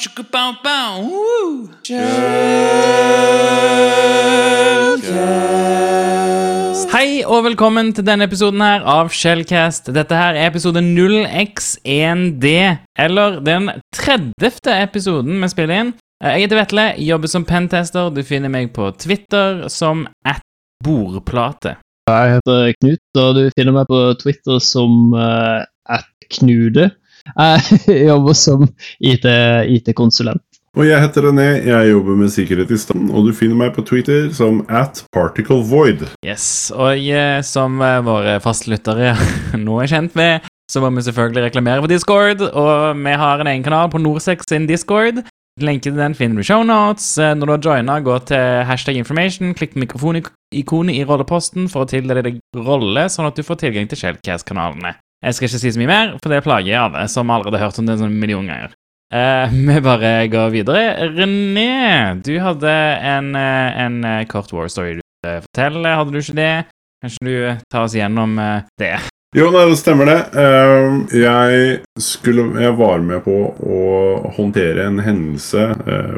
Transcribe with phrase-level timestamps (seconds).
[0.00, 1.02] Chicka-bow-bow!
[6.94, 9.92] Hei og velkommen til denne episoden her av Shellcast.
[9.92, 12.54] Dette her er episode 0x1D,
[13.04, 14.72] eller den 30.
[14.72, 15.92] episoden vi spiller inn.
[16.24, 18.08] Eh, Jeg heter Vetle, jobber som pentester.
[18.08, 20.40] Du finner meg på Twitter som at
[20.80, 21.76] bordplate.
[22.08, 25.60] Jeg heter Knut, og du finner meg på Twitter som uh,
[26.30, 26.90] @knude.
[27.86, 28.68] Jeg jobber som
[29.02, 30.42] IT-konsulent.
[30.76, 33.80] Og jeg heter René, jeg jobber med sikkerhet i staden, og du finner meg på
[33.88, 36.02] Twitter som at particlevoid.
[36.20, 39.14] Yes, og eh, som eh, våre fastlyttere
[39.66, 43.50] nå er kjent med, så må vi selvfølgelig reklamere på Discord, og vi har en
[43.54, 45.22] egen kanal på Norsex sin Discord.
[45.64, 47.08] Lenken til den finner du i shownotes.
[47.24, 51.86] Eh, Når du har joina, gå til hashtag information, klikk på mikrofonikonet i rolleposten for
[51.86, 54.98] å tildele deg rolle, sånn at du får tilgang til Shellcast-kanalene.
[55.24, 57.70] Jeg skal ikke si så mye mer, for det plager jeg alle, som allerede har
[57.70, 58.74] hørt om det en sånn million ganger.
[59.14, 61.10] Eh, vi bare går videre.
[61.14, 66.20] René, du hadde en, eh, en eh, kort war story du ville fortelle, hadde du
[66.20, 66.54] ikke det?
[67.04, 68.38] Kanskje du tar oss gjennom
[68.80, 68.96] det?
[69.36, 70.20] Jo, nei, det stemmer det.
[71.12, 73.80] Jeg, skulle, jeg var med på å
[74.38, 75.66] håndtere en hendelse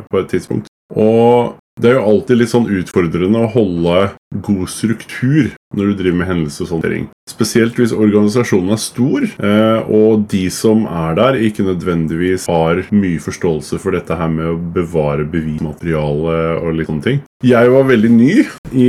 [0.07, 0.71] på et tidspunkt.
[0.95, 3.99] Og det er jo alltid litt sånn utfordrende å holde
[4.45, 7.09] god struktur når du driver med hendelseshåndtering.
[7.29, 13.21] Spesielt hvis organisasjonen er stor, eh, og de som er der, ikke nødvendigvis har mye
[13.21, 17.21] forståelse for dette her med å bevare bevismateriale og litt sånne ting.
[17.45, 18.33] Jeg var veldig ny
[18.73, 18.89] i,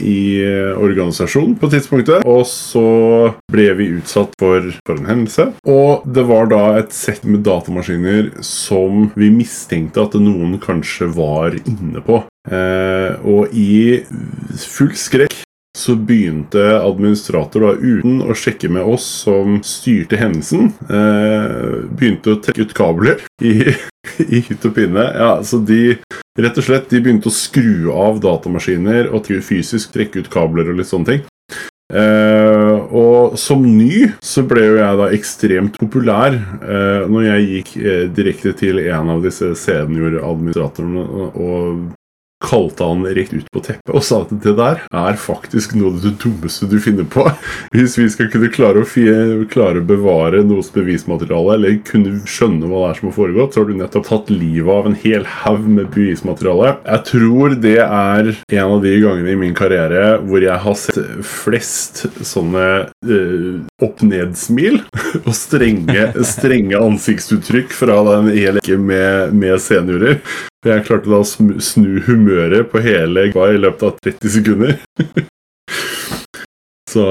[0.00, 0.18] i
[0.74, 2.88] organisasjonen på tidspunktet, og så
[3.52, 5.50] ble vi utsatt for, for en hendelse.
[5.68, 11.54] Og det var da et sett med datamaskiner som vi mistenkte at noen kanskje var
[11.62, 12.24] inne på.
[12.50, 14.02] Eh, og i
[14.64, 15.44] full skrekk
[15.76, 22.40] så begynte administrator da uten å sjekke med oss som styrte hendelsen, eh, begynte å
[22.42, 23.74] trekke ut kabler i,
[24.36, 25.08] i hytt og pinne.
[25.18, 25.96] Ja, så de
[26.38, 30.78] rett og slett de begynte å skru av datamaskiner og fysisk trekke ut kabler og
[30.78, 31.24] litt sånne ting.
[31.92, 37.74] Eh, og som ny så ble jo jeg da ekstremt populær eh, når jeg gikk
[37.76, 41.84] eh, direkte til en av disse senioradministratorene og,
[42.44, 46.02] kalte han rett ut på teppet og sa at det der er faktisk noe av
[46.04, 47.26] det dummeste du finner på.
[47.74, 49.14] Hvis vi skal kunne klare å, fie,
[49.52, 53.62] klare å bevare noes bevismateriale, eller kunne skjønne hva det er som har foregått, så
[53.62, 56.74] har du nettopp tatt livet av en hel haug med bevismateriale.
[56.84, 61.00] Jeg tror det er en av de gangene i min karriere hvor jeg har sett
[61.24, 62.66] flest sånne
[63.08, 64.80] øh, opp-ned-smil
[65.26, 70.20] og strenge, strenge ansiktsuttrykk fra den hele med, med seniorer.
[70.64, 74.78] Jeg klarte da å snu humøret på hele gva i løpet av 30 sekunder.
[76.94, 77.04] Så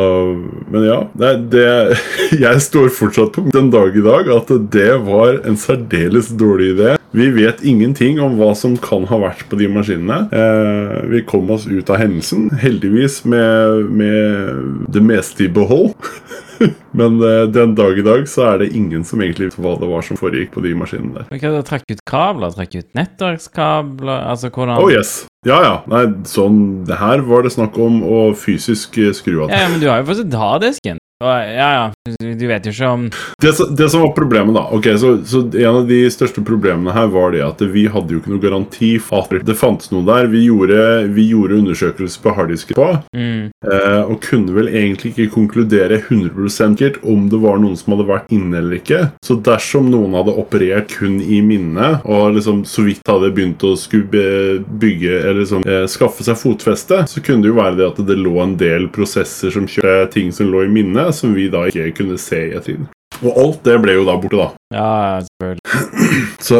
[0.71, 0.99] Men ja.
[1.19, 1.67] Nei, det,
[2.45, 6.93] jeg står fortsatt på den dag i dag at det var en særdeles dårlig idé.
[7.13, 10.23] Vi vet ingenting om hva som kan ha vært på de maskinene.
[10.33, 15.93] Eh, vi kom oss ut av hendelsen, heldigvis med, med det meste i behold.
[16.99, 19.89] Men uh, den dag i dag så er det ingen som egentlig vet hva det
[19.89, 21.29] var som foregikk på de maskinene der.
[21.31, 22.53] Hva er det å trekke ut kabler?
[22.57, 24.25] Trekke ut nettverkskabler?
[24.33, 25.23] Altså hvordan Oh yes.
[25.47, 25.73] Ja, ja.
[25.91, 29.51] Nei, sånn det Her var det snakk om å fysisk eh, skru av.
[29.51, 31.01] Ja, men du har jo fortsatt harddisken.
[31.23, 31.73] Ja, ja,
[32.19, 33.03] du vet jo ikke om
[33.41, 37.07] Det, det som var problemet, da ok, så, så En av de største problemene her
[37.13, 40.27] var det at vi hadde jo ikke noe garanti for at det fantes noe der.
[40.31, 40.77] Vi gjorde,
[41.15, 46.83] vi gjorde undersøkelser på harddisken på, mm, eh, og kunne vel egentlig ikke konkludere 100%
[46.83, 48.99] sikkert om det var noen som hadde vært inne eller ikke.
[49.23, 53.75] Så dersom noen hadde operert kun i minnet, og liksom så vidt hadde begynt å
[53.79, 58.03] skulle bygge eller liksom, eh, skaffe seg fotfeste, så kunne det jo være det at
[58.07, 61.65] det lå en del prosesser som kjørte ting som lå i minnet, som vi da
[61.69, 62.89] ikke kunne se i ettertid.
[63.21, 64.49] Og alt det ble jo da borte, da.
[64.73, 65.61] Ja, selvfølgelig.
[66.43, 66.59] Så,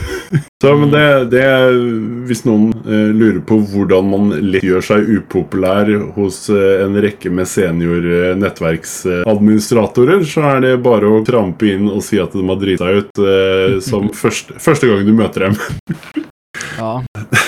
[0.62, 1.44] så men det, det
[2.28, 7.32] Hvis noen eh, lurer på hvordan man lett gjør seg upopulær hos eh, en rekke
[7.32, 12.44] med senior eh, nettverksadministratorer, så er det bare å trampe inn og si at de
[12.44, 15.58] har driti seg ut eh, som første, første gang du møter dem.
[16.76, 16.98] Ja.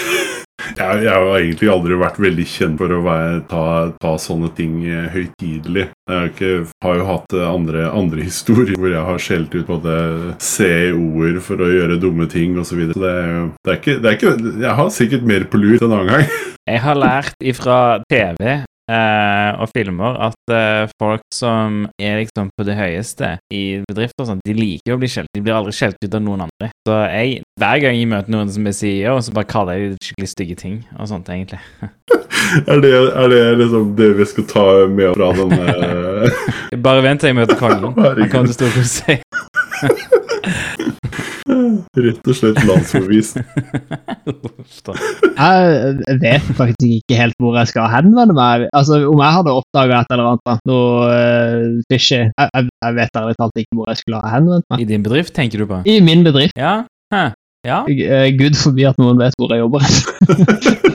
[0.76, 3.64] Jeg, jeg har egentlig aldri vært veldig kjent for å være, ta,
[4.02, 5.86] ta sånne ting eh, høytidelig.
[6.10, 6.50] Jeg ikke,
[6.84, 9.96] har jo hatt eh, andre, andre historier hvor jeg har skjelt ut både
[10.36, 12.68] CEO-er for å gjøre dumme ting osv.
[12.76, 12.94] Så, videre.
[12.98, 13.16] så det,
[13.64, 16.32] det, er ikke, det er ikke Jeg har sikkert mer på lur en annen gang.
[16.66, 17.76] Jeg har lært ifra
[18.10, 18.42] TV
[18.90, 24.32] eh, og filmer at eh, folk som er liksom på det høyeste i bedrifter og
[24.32, 25.30] sånt, de liker å bli skjelt.
[25.34, 26.72] De blir aldri skjelt ut av noen andre.
[26.86, 30.04] Så jeg hver gang jeg møter noen som er CEO, så bare kaller jeg de
[30.04, 31.60] skikkelig stygge ting og sånt, egentlig.
[32.68, 36.28] Er det, er det liksom det vi skal ta med fra denne
[36.84, 37.96] Bare vent til jeg møter kongen.
[38.20, 39.24] Han kommer til å storkose seg.
[41.96, 43.40] Rett og slett landsforvist.
[45.40, 48.68] Jeg vet faktisk ikke helt hvor jeg skal henvende meg.
[48.76, 53.20] Altså, Om jeg hadde oppdaga et eller annet, noe uh, fishy jeg, jeg, jeg vet
[53.22, 54.84] ærlig talt ikke hvor jeg skulle ha henvendt meg.
[54.84, 55.82] I din bedrift, tenker du på?
[55.88, 56.54] I min bedrift.
[56.60, 56.84] Ja?
[57.14, 57.24] Hæ?
[57.66, 57.82] Ja?
[58.38, 59.82] Gud forby at noen vet hvor jeg jobber.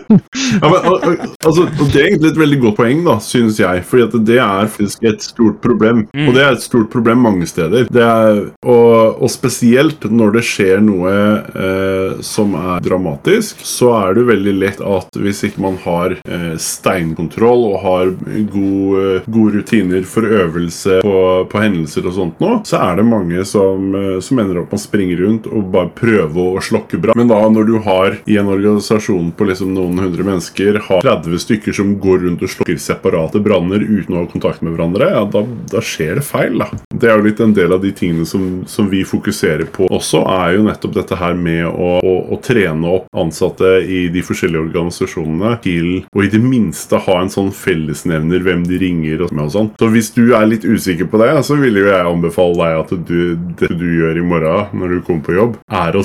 [0.61, 3.59] Ja, men, al- al- altså, og Det er egentlig et veldig godt poeng, da, synes
[3.61, 3.83] jeg.
[3.87, 6.01] Fordi at det er faktisk et stort problem.
[6.11, 6.25] Mm.
[6.27, 7.85] Og det er et stort problem mange steder.
[7.87, 14.17] Det er, og, og spesielt når det skjer noe eh, som er dramatisk, så er
[14.19, 18.11] det veldig lett at hvis ikke man har eh, steinkontroll og har
[18.51, 21.15] god, eh, gode rutiner for øvelse på,
[21.51, 24.81] på hendelser og sånt nå, så er det mange som, eh, som ender opp med
[24.81, 27.17] å springe rundt og bare prøve å slokke brann.
[27.17, 31.43] Men da når du har i en organisasjon på liksom noen hundre mennesker har 30
[31.45, 35.23] stykker som går rundt og slokker separate branner uten å ha kontakt med hverandre, ja,
[35.33, 36.61] da, da skjer det feil.
[36.61, 36.69] da.
[36.93, 40.23] Det er jo litt en del av de tingene som, som vi fokuserer på også,
[40.31, 44.67] er jo nettopp dette her med å, å, å trene opp ansatte i de forskjellige
[44.69, 49.51] organisasjonene til å i det minste ha en sånn fellesnevner hvem de ringer og og
[49.53, 49.69] sånn.
[49.79, 52.93] Så hvis du er litt usikker på det, så vil jo jeg anbefale deg at
[53.07, 53.19] du,
[53.59, 56.03] det du gjør i morgen når du kommer på jobb, er å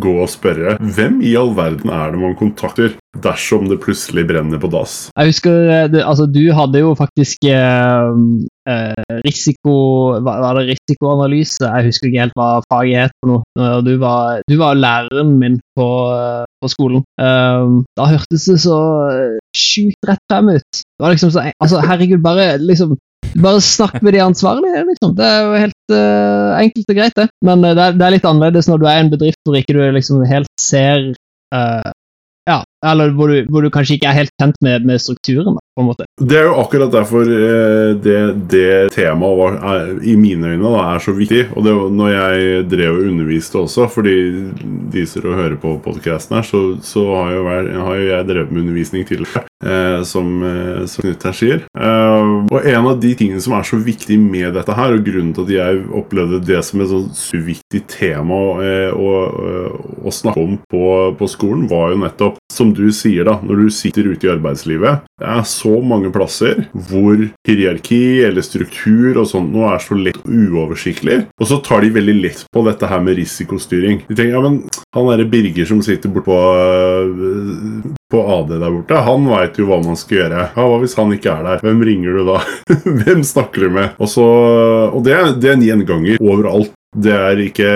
[0.00, 2.94] gå og spørre hvem i all verden er det man kontakter
[3.24, 4.94] dersom det plutselig brenner på dass.
[5.14, 8.08] Jeg husker, eh, det, altså Du hadde jo faktisk eh,
[8.70, 9.74] eh, risiko
[10.24, 11.62] Var det risikoanalyse?
[11.62, 13.14] Jeg husker ikke helt hva faget het.
[13.22, 13.70] for noe.
[13.86, 17.04] Du var, du var læreren min på, eh, på skolen.
[17.20, 18.78] Eh, da hørtes det så
[19.54, 20.82] sjukt rett frem ut.
[20.82, 22.96] Det var liksom så, altså Herregud, bare liksom
[23.42, 25.14] bare snakk med de ansvarlige, liksom.
[25.18, 27.28] Det er jo helt uh, enkelt og greit, det.
[27.44, 29.58] Men eh, det, er, det er litt annerledes når du er i en bedrift hvor
[29.58, 31.12] ikke du liksom helt ser
[31.54, 31.92] uh,
[32.44, 35.82] Ja, eller hvor du, hvor du kanskje ikke er helt kjent med, med strukturen, på
[35.82, 36.04] en måte.
[36.20, 38.18] Det er jo akkurat derfor eh, det,
[38.52, 41.46] det temaet var, er, i mine øyne da, er så viktig.
[41.56, 44.16] Og det var når jeg drev og underviste også, fordi
[44.92, 49.08] de som hører på podkasten her, så, så har, jo jo jeg drevet med undervisning
[49.08, 50.30] tidligere, eh, som,
[50.84, 51.64] som Knut her sier.
[51.74, 52.13] Eh,
[52.50, 55.46] og en av de tingene som er så viktig med dette her, og grunnen til
[55.46, 59.54] at jeg opplevde det som et så viktig tema eh, å, å,
[60.04, 60.84] å snakke om på,
[61.18, 65.06] på skolen, var jo nettopp, som du sier da, når du sitter ute i arbeidslivet,
[65.20, 70.20] det er så mange plasser hvor hierarki eller struktur og sånt nå er så lett
[70.24, 74.04] uoversiktlig, og så tar de veldig lett på dette her med risikostyring.
[74.08, 74.62] De tenker, ja, men
[74.94, 76.38] han derre Birger som sitter borte
[78.14, 80.46] på, AD der borte, han veit jo hva man skal gjøre.
[80.54, 81.64] Ja, Hva hvis han ikke er der?
[81.64, 82.38] Hvem ringer du da?
[83.02, 83.98] Hvem snakker du med?
[83.98, 84.24] Og, så,
[84.88, 86.72] og det, det er en gjenganger overalt.
[86.94, 87.70] Det er, ikke,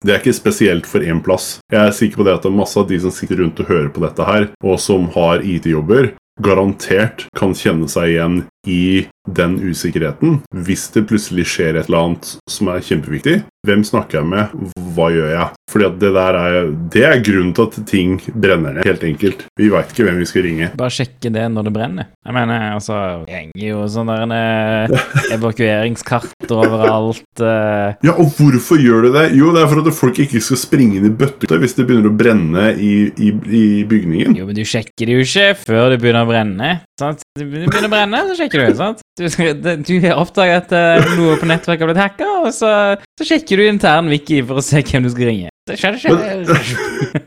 [0.00, 1.58] det er ikke spesielt for én plass.
[1.68, 3.68] Jeg er sikker på det at det er masse av de som sitter rundt og
[3.68, 9.58] hører på dette her, og som har IT-jobber, garantert kan kjenne seg igjen i den
[9.60, 10.40] usikkerheten.
[10.64, 14.54] Hvis det plutselig skjer et eller annet som er kjempeviktig, hvem snakker jeg med?
[14.96, 15.48] Hva gjør jeg?
[15.72, 16.56] Fordi at det der er,
[16.92, 19.44] det er grunnen til at ting brenner ned, helt enkelt.
[19.56, 20.68] Vi veit ikke hvem vi skal ringe.
[20.76, 22.08] Bare sjekke det når det brenner.
[22.26, 25.06] Jeg mener, altså Det henger jo sånne eh,
[25.36, 27.22] evakueringskarter overalt.
[27.40, 27.94] eh.
[28.04, 29.24] Ja, og hvorfor gjør du det?
[29.38, 32.10] Jo, det er for at folk ikke skal springe inn i bøtter hvis det begynner
[32.10, 34.36] å brenne i, i, i bygningen.
[34.38, 36.72] Jo, men du sjekker det jo ikke før det begynner å brenne.
[37.00, 37.24] Sant?
[37.38, 39.00] Det begynner å brenne, så sjekker du sant?
[39.18, 42.70] Du, du oppdager at eh, noe på nettverket har blitt hacka, og så,
[43.18, 45.48] så sjekker du intern wiki for å se hvem du skal ringe.
[45.68, 47.26] Det skjer, skjer.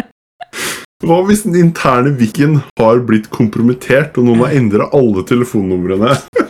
[1.00, 6.12] Hva hvis den interne wikien har blitt kompromittert, og noen har endra alle telefonnumrene?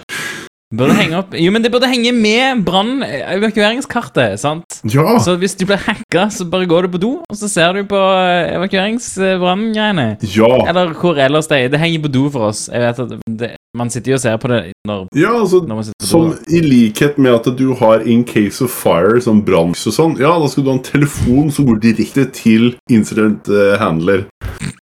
[0.71, 3.01] Burde henge opp Jo, men det burde henge med brann...
[3.03, 4.77] evakueringskartet, sant?
[4.87, 5.17] Ja!
[5.19, 7.83] Så hvis du blir hacka, så bare går du på do, og så ser du
[7.91, 10.05] på eh, evakueringsbranngreiene.
[10.31, 10.51] Ja!
[10.71, 11.73] Eller hvor ellers det er.
[11.73, 12.69] Det henger på do for oss.
[12.71, 15.75] Jeg vet at det, Man sitter jo og ser på det når, Ja, altså når
[15.81, 16.39] man sitter på Som do.
[16.55, 20.33] i likhet med at du har in case of fire, sånn brann og sånn, ja,
[20.43, 24.25] da skal du ha en telefon som går direkte til incident eh, handler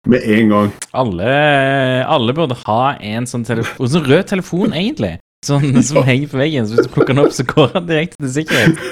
[0.07, 0.73] med en gang.
[0.99, 1.35] Alle,
[2.11, 5.17] alle burde ha en sånn telefon Sånn rød telefon, egentlig.
[5.47, 6.69] Sånn som henger på veggen.
[6.69, 8.79] Så hvis du plukker den opp, så går den direkte til sikkerhet.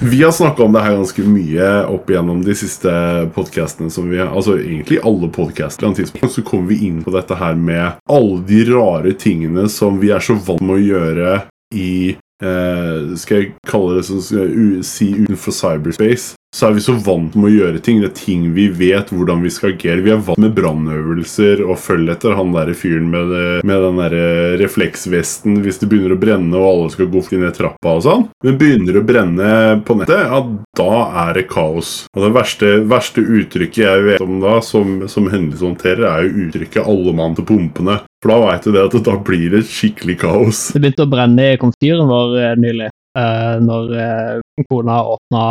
[0.00, 2.90] Vi har snakka om det her ganske mye opp igjennom de siste
[3.34, 3.90] podkastene
[4.24, 5.92] Altså egentlig alle podkaster.
[6.30, 10.24] Så kommer vi inn på dette her med alle de rare tingene som vi er
[10.24, 11.34] så vant med å gjøre
[11.74, 16.34] i eh, Skal jeg kalle det sånn skal jeg u- si utenfor cyberspace?
[16.54, 17.96] så er vi så vant med å gjøre ting.
[18.00, 20.04] Det er ting vi vet hvordan vi skal agere.
[20.06, 23.96] Vi er vant med brannøvelser og følge etter han der fyren med, det- med den
[23.98, 28.04] der eh, refleksvesten hvis det begynner å brenne og alle skal gå ned trappa og
[28.06, 28.28] sånn.
[28.44, 29.50] Men begynner det å brenne
[29.84, 30.40] på nettet, ja,
[30.78, 32.06] da er det kaos.
[32.14, 36.86] Og det verste, verste uttrykket jeg vet om da, som, som hendelseshåndterer, er jo uttrykket
[36.86, 37.98] 'alle mann til pumpene'.
[38.24, 40.70] For da veit du det at da blir det skikkelig kaos.
[40.72, 45.42] Det begynte å brenne i komfyren vår eh, nylig, Uh, når uh, kona åpna,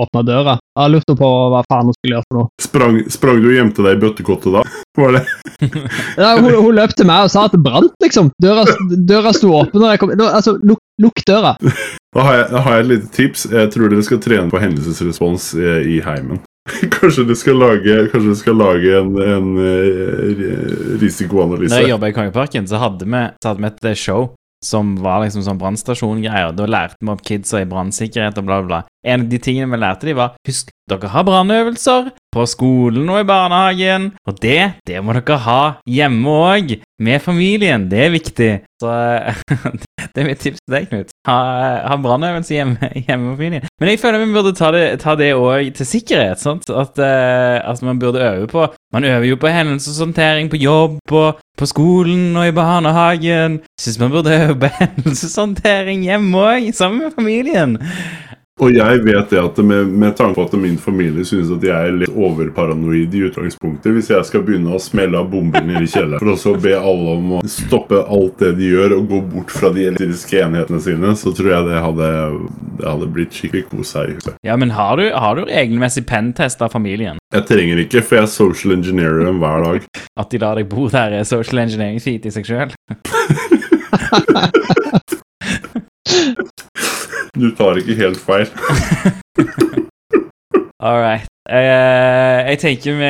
[0.00, 0.52] åpna døra.
[0.78, 2.62] Jeg lurte på hva faen hun skulle gjøre for noe.
[2.62, 4.62] Sprang, sprang du og gjemte deg i bøttekottet da?
[5.02, 5.22] Var det?
[6.22, 8.30] Ja, hun, hun løp til meg og sa at det brant, liksom.
[8.38, 8.62] Døra,
[9.10, 9.82] døra sto åpen.
[9.82, 11.56] Og jeg kom, altså, lukk, lukk døra.
[11.58, 13.44] Da har, jeg, da har jeg et lite tips.
[13.50, 16.38] Jeg tror dere skal trene på hendelsesrespons i, i heimen.
[16.94, 20.44] Kanskje du skal lage, du skal lage en, en eh,
[21.02, 21.72] risikoanalyse.
[21.74, 24.30] Når jeg jobba i Kongeparken, så hadde vi, så hadde vi et eh, show
[24.62, 26.54] som var liksom sånn brannstasjongreier.
[26.54, 28.80] Da lærte vi opp kidsa i brannsikkerhet og bla, bla, bla.
[29.02, 33.24] En av de tingene vi lærte de var Husk, dere har brannøvelser på skolen og
[33.24, 34.12] i barnehagen.
[34.30, 37.88] Og det, det må dere ha hjemme òg, med familien.
[37.90, 38.52] Det er viktig.
[38.82, 38.94] Så
[40.14, 41.12] det er mitt tips til deg, Knut.
[41.28, 41.36] Ha,
[41.86, 43.68] ha brannøvelse hjemme, hjemme på familien.
[43.80, 46.42] Men jeg føler vi burde ta det, òg til sikkerhet.
[46.42, 46.68] sant?
[46.68, 51.38] At, uh, at man burde øve på Man øver jo på hendelseshåndtering på jobb og
[51.58, 53.60] på skolen og i barnehagen.
[53.80, 57.78] Syns man burde øve på hendelseshåndtering hjemme òg, sammen med familien.
[58.60, 61.72] Og jeg vet det at med, med tanke på at min familie synes at jeg
[61.72, 65.88] er litt overparanoid i utgangspunktet Hvis jeg skal begynne å smelle av bomber nede i
[65.88, 69.20] kjelleren for også å be alle om å stoppe alt det de gjør og gå
[69.32, 72.08] bort fra de elektriske enhetene sine, så tror jeg det hadde,
[72.82, 74.36] det hadde blitt skikkelig kos her i huset.
[74.44, 77.16] Ja, men har du, har du regelmessig pentest av familien?
[77.32, 79.80] Jeg trenger ikke, for jeg social engineerer dem hver dag.
[80.20, 82.68] At de lar deg bo der, er social engineering feat i seg sjøl?
[87.32, 88.50] Du tar ikke helt feil.
[90.84, 91.24] All right.
[91.48, 93.08] Uh, jeg tenker vi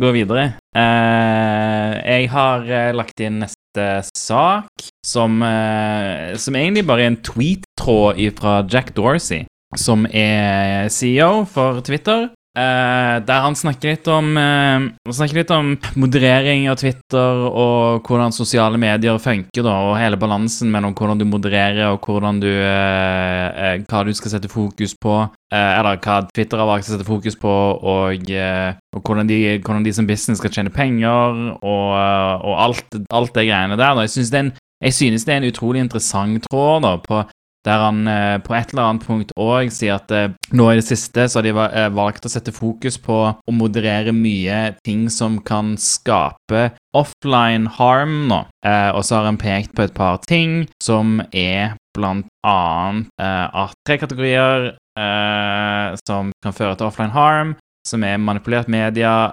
[0.00, 0.46] går videre.
[0.74, 3.84] Uh, jeg har eh, lagt inn neste
[4.18, 9.44] sak, som, uh, som egentlig bare er en tweet-tråd fra Jack Dorsey,
[9.78, 12.32] som er CEO for Twitter.
[12.58, 18.34] Eh, der han snakker litt om uh, snakker litt om moderering av Twitter og hvordan
[18.34, 22.08] sosiale medier funker, da, og hele balansen mellom hvordan du modererer og
[22.40, 25.20] du uh, Hva du skal sette fokus på.
[25.52, 29.92] Eller hva Twitter har valgt å sette fokus på, og, og hvordan, de, hvordan de
[29.92, 33.92] som business skal tjene penger, og, og alt, alt det greiene der.
[33.92, 34.06] Da.
[34.06, 34.52] Jeg, synes det er en,
[34.88, 37.20] jeg synes det er en utrolig interessant tråd da, på,
[37.66, 40.86] der han eh, på et eller annet punkt òg sier at eh, nå i det
[40.86, 45.38] siste så har de eh, valgt å sette fokus på å moderere mye ting som
[45.46, 48.42] kan skape offline harm nå.
[48.66, 53.46] Eh, og så har han pekt på et par ting som er blant annet eh,
[53.64, 59.32] at tre kategorier eh, som kan føre til offline harm, som er manipulert media,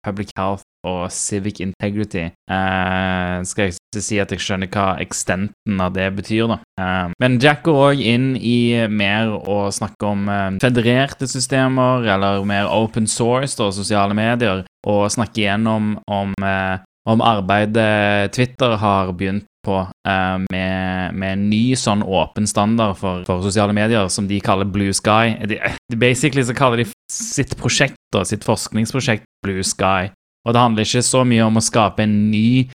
[0.00, 2.28] public health og civic integrity.
[2.50, 6.58] Eh, skal jeg ikke si at jeg skjønner hva extenten av det betyr, da.
[6.80, 12.42] Eh, men Jack går òg inn i mer å snakke om eh, federerte systemer, eller
[12.48, 19.14] mer open source, da, sosiale medier, og snakke igjennom om, eh, om arbeidet Twitter har
[19.14, 24.26] begynt på eh, med, med en ny sånn åpen standard for, for sosiale medier som
[24.30, 25.36] de kaller Blue Sky.
[25.46, 25.60] De,
[25.92, 30.10] de basically så kaller de sitt prosjekt, da, sitt forskningsprosjekt, Blue Sky.
[30.46, 32.68] Og det handler ikke så mye om å skape en ny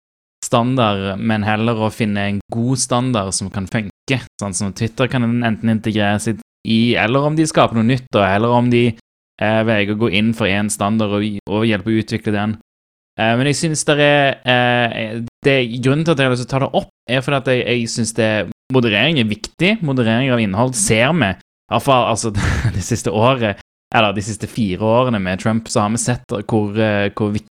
[0.45, 4.21] standard, men heller å finne en god standard som kan funke.
[4.41, 8.53] Sånn som Twitter kan enten integrere sitt i, eller om de skaper noe nytt, eller
[8.55, 12.35] om de eh, velger å gå inn for én standard og, og hjelpe å utvikle
[12.35, 12.57] den.
[13.19, 16.51] Eh, men jeg synes det er eh, det, Grunnen til at jeg har lyst til
[16.51, 18.31] å ta det opp, er fordi at jeg, jeg synes det
[18.75, 19.77] moderering er viktig.
[19.87, 21.33] Moderering av innhold ser vi.
[21.71, 22.33] Iallfall altså,
[22.77, 23.63] det siste året,
[23.95, 27.53] eller de siste fire årene med Trump, så har vi sett hvor, eh, hvor viktig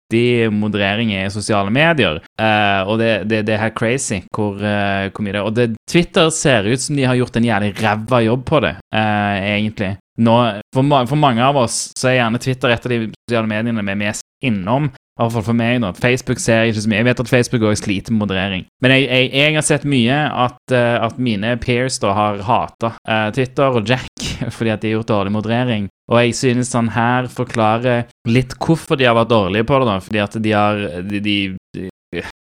[0.54, 2.20] moderering er i sosiale medier.
[2.42, 5.48] Uh, og det, det, det er helt crazy hvor, uh, hvor mye det er.
[5.48, 8.76] Og det, Twitter ser ut som de har gjort en jævlig ræva jobb på det,
[8.96, 9.96] uh, egentlig.
[10.22, 10.38] Nå,
[10.76, 13.94] for, for mange av oss så er gjerne Twitter et av de sosiale mediene vi
[13.96, 14.92] er mest innom.
[15.22, 15.92] I hvert fall for meg, da.
[15.94, 17.00] Facebook ser jeg ikke så mye.
[17.02, 18.66] Jeg vet at Facebook også sliter med moderering.
[18.82, 22.94] Men jeg, jeg, jeg har sett mye at, uh, at mine peers da har hata
[22.98, 25.88] uh, Twitter og Jack fordi at de har gjort dårlig moderering.
[26.12, 29.98] Og jeg synes han her forklarer litt hvorfor de har vært dårlige på det, da.
[30.04, 31.38] Fordi at de har de, de,
[31.78, 31.90] de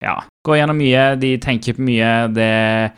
[0.01, 2.11] ja, går gjennom mye, de tenker på mye.
[2.35, 2.51] Det,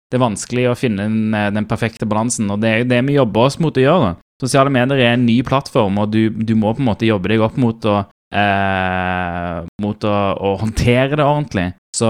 [0.09, 3.01] det er vanskelig å finne den, eh, den perfekte balansen, og det er jo det
[3.09, 4.13] vi jobber oss mot å gjøre.
[4.13, 4.29] da.
[4.43, 7.43] Sosiale medier er en ny plattform, og du, du må på en måte jobbe deg
[7.45, 8.01] opp mot å
[8.33, 11.69] eh, mot å, å håndtere det ordentlig.
[11.93, 12.09] Så,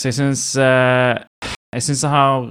[0.00, 1.18] så jeg syns eh,
[1.74, 2.46] Jeg syns jeg har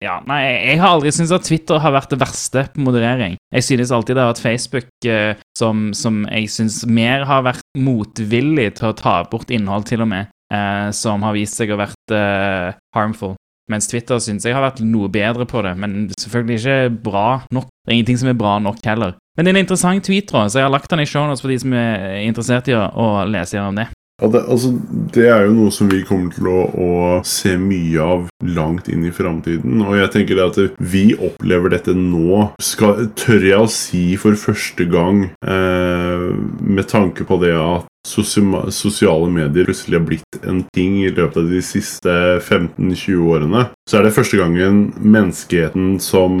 [0.00, 0.38] Ja, nei,
[0.70, 3.36] jeg har aldri syntes at Twitter har vært det verste på moderering.
[3.52, 7.66] Jeg synes alltid det har vært Facebook eh, som, som jeg syns mer har vært
[7.76, 11.80] motvillig til å ta bort innhold, til og med, eh, som har vist seg å
[11.82, 13.36] vært eh, harmful.
[13.70, 17.70] Mens Twitter syns jeg har vært noe bedre på det, men selvfølgelig ikke bra nok.
[17.70, 19.16] Det er ingenting som er bra nok heller.
[19.36, 21.58] Men det er en interessant tweet, så jeg har lagt den i shownotes for de
[21.62, 23.88] som er interessert i å, lese gjennom det.
[24.20, 24.68] Ja, det, altså,
[25.14, 26.90] det er jo noe som vi kommer til å, å
[27.26, 29.80] se mye av langt inn i framtiden.
[29.82, 34.38] Og jeg tenker det at vi opplever dette nå, skal, tør jeg å si for
[34.38, 36.28] første gang, eh,
[36.60, 41.50] med tanke på det at sosiale medier plutselig har blitt en ting i løpet av
[41.50, 46.38] de siste 15-20 årene, så er det første gangen menneskeheten som,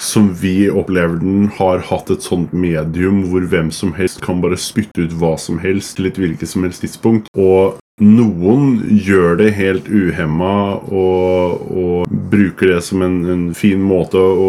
[0.00, 4.60] som vi opplever den, har hatt et sånt medium hvor hvem som helst kan bare
[4.60, 7.30] spytte ut hva som helst til et hvilket som helst tidspunkt.
[7.34, 10.54] Og noen gjør det helt uhemma
[10.88, 14.48] og, og bruker det som en, en fin måte å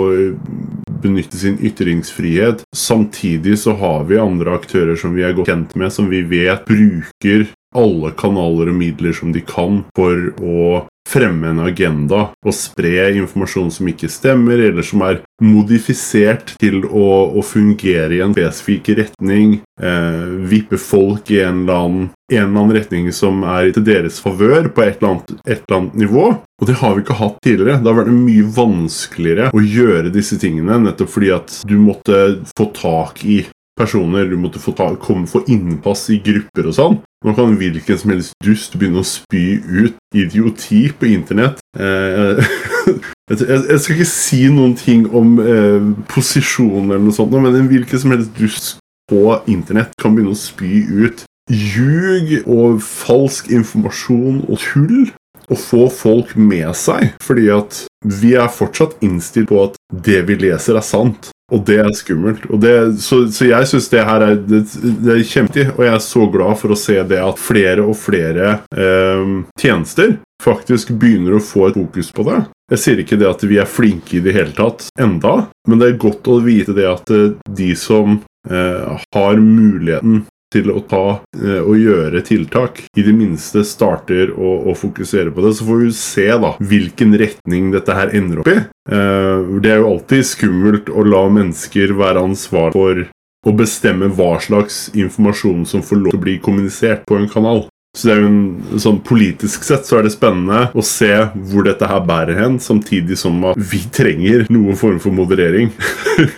[1.03, 2.63] benytte sin ytringsfrihet.
[2.75, 6.63] Samtidig så har vi andre aktører som vi er godt kjent med, som vi vet
[6.69, 13.09] bruker alle kanaler og midler som de kan for å fremme en agenda og spre
[13.19, 18.93] informasjon som ikke stemmer, eller som er modifisert til å, å fungere i en spesifikk
[19.01, 19.57] retning.
[19.81, 24.21] Eh, vippe folk i en eller, annen, en eller annen retning som er til deres
[24.23, 26.27] favør på et eller, annet, et eller annet nivå.
[26.61, 27.81] Og det har vi ikke hatt tidligere.
[27.81, 32.23] Det har vært mye vanskeligere å gjøre disse tingene, nettopp fordi at du måtte
[32.55, 33.43] få tak i
[33.79, 36.99] personer, du måtte få, ta, komme, få innpass i grupper og sånn.
[37.23, 41.61] Nå kan hvilken som helst dust begynne å spy ut idioti på internett.
[41.79, 42.41] Eh,
[43.31, 48.15] jeg, skal ikke si noen ting om eh, posisjon eller noe sånt, men hvilken som
[48.15, 48.73] helst dust
[49.11, 55.11] på internett kan begynne å spy ut ljug og falsk informasjon og tull.
[55.51, 60.37] Og få folk med seg, fordi at vi er fortsatt innstilt på at det vi
[60.39, 61.32] leser, er sant.
[61.51, 62.45] Og det er skummelt.
[62.61, 62.73] Det,
[63.03, 64.61] så, så, jeg syns det her er, det,
[65.03, 67.97] det er kjempetid, og jeg er så glad for å se det at flere og
[67.99, 72.39] flere eh, tjenester faktisk begynner å få et fokus på det.
[72.71, 75.35] Jeg sier ikke det at vi er flinke i det hele tatt enda,
[75.67, 80.23] men det er godt å vite det at eh, de som eh, har muligheten
[80.53, 81.05] til å ta
[81.37, 85.55] eh, og gjøre tiltak, i det minste starter å, å, fokusere på det.
[85.57, 88.59] Så får vi se da hvilken retning dette her ender opp i.
[88.61, 93.05] Eh, det er jo alltid skummelt å la mennesker være ansvar for
[93.43, 97.65] å bestemme hva slags informasjon som får lov til å bli kommunisert på en kanal.
[97.93, 101.11] Så det er jo en, sånn Politisk sett så er det spennende å se
[101.45, 105.69] hvor dette her bærer hen, samtidig som at vi trenger noen form for moderering.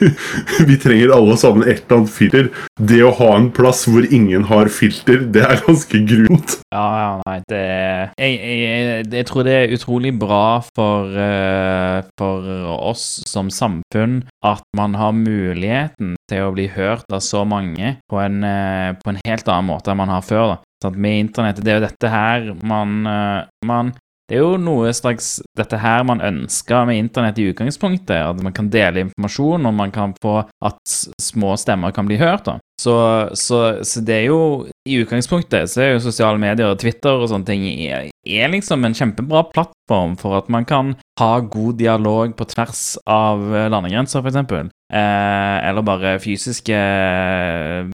[0.70, 2.50] vi trenger alle sammen et eller annet filter.
[2.76, 6.58] Det å ha en plass hvor ingen har filter, det er ganske grunt.
[6.76, 12.52] Ja, ja, nei, det jeg, jeg, jeg, tror det er utrolig bra for, uh, for
[12.76, 18.20] oss som samfunn at man har muligheten til å bli hørt av så mange på
[18.20, 20.58] en, uh, på en helt annen måte enn man har før.
[20.58, 20.62] da.
[20.84, 20.98] Sant?
[20.98, 23.94] Med internett, det er jo dette her man, eh, man
[24.30, 28.18] det er jo noe slags dette her man ønsker med internett i utgangspunktet.
[28.18, 32.48] At man kan dele informasjon, og man kan få at små stemmer kan bli hørt.
[32.48, 32.58] da.
[32.82, 32.96] Så,
[33.38, 37.30] så, så det er jo I utgangspunktet så er jo sosiale medier og Twitter og
[37.32, 42.36] sånne ting er, er liksom en kjempebra plattform for at man kan ha god dialog
[42.36, 44.70] på tvers av landegrenser, f.eks.
[44.94, 46.82] Eh, eller bare fysiske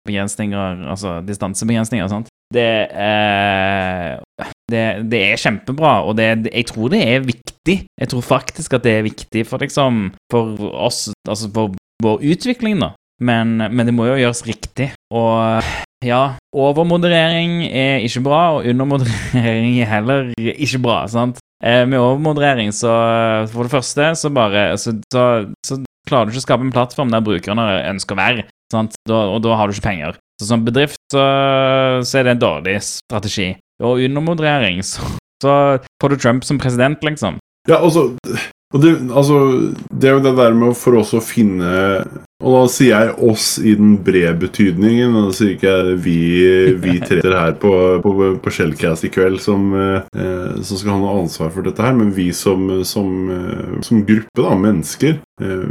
[0.07, 2.07] begrensninger, altså distansebegrensninger.
[2.07, 2.31] og sånt.
[2.51, 4.17] Det, eh,
[4.71, 7.77] det, det, er kjempebra, og det, jeg tror det er viktig.
[7.85, 12.81] Jeg tror faktisk at det er viktig for, liksom, for oss, altså for vår utvikling,
[12.81, 12.93] da.
[13.21, 14.89] Men, men, det må jo gjøres riktig.
[15.13, 15.61] Og
[16.01, 16.21] ja,
[16.57, 21.03] overmoderering er ikke bra, og undermoderering er heller ikke bra.
[21.11, 21.41] sant?
[21.61, 22.89] Eh, med overmoderering, så
[23.51, 25.25] for det første, så bare så, så,
[25.61, 25.77] så
[26.09, 28.47] klarer du ikke å skape en plattform der brukerne ønsker å være.
[28.73, 28.97] Sant?
[29.05, 30.17] Da, og da har du ikke penger.
[30.41, 31.21] Så som bedrift så,
[32.01, 33.51] så er det en dårlig strategi.
[33.81, 35.13] Og undermoderering, så,
[35.43, 35.53] så
[36.01, 37.39] får du Trump som president, liksom.
[37.69, 38.09] Ja, altså,
[38.73, 39.35] det, altså
[39.91, 41.67] Det er jo det der med for oss å finne
[42.41, 45.13] Og da sier jeg 'oss' i den brede betydningen.
[45.13, 46.15] Og da sier ikke jeg vi,
[46.81, 51.19] vi tretter her på, på, på Shellcast i kveld som, eh, som skal ha noe
[51.21, 55.69] ansvar for dette her, men vi som, som, eh, som gruppe, da, mennesker, eh,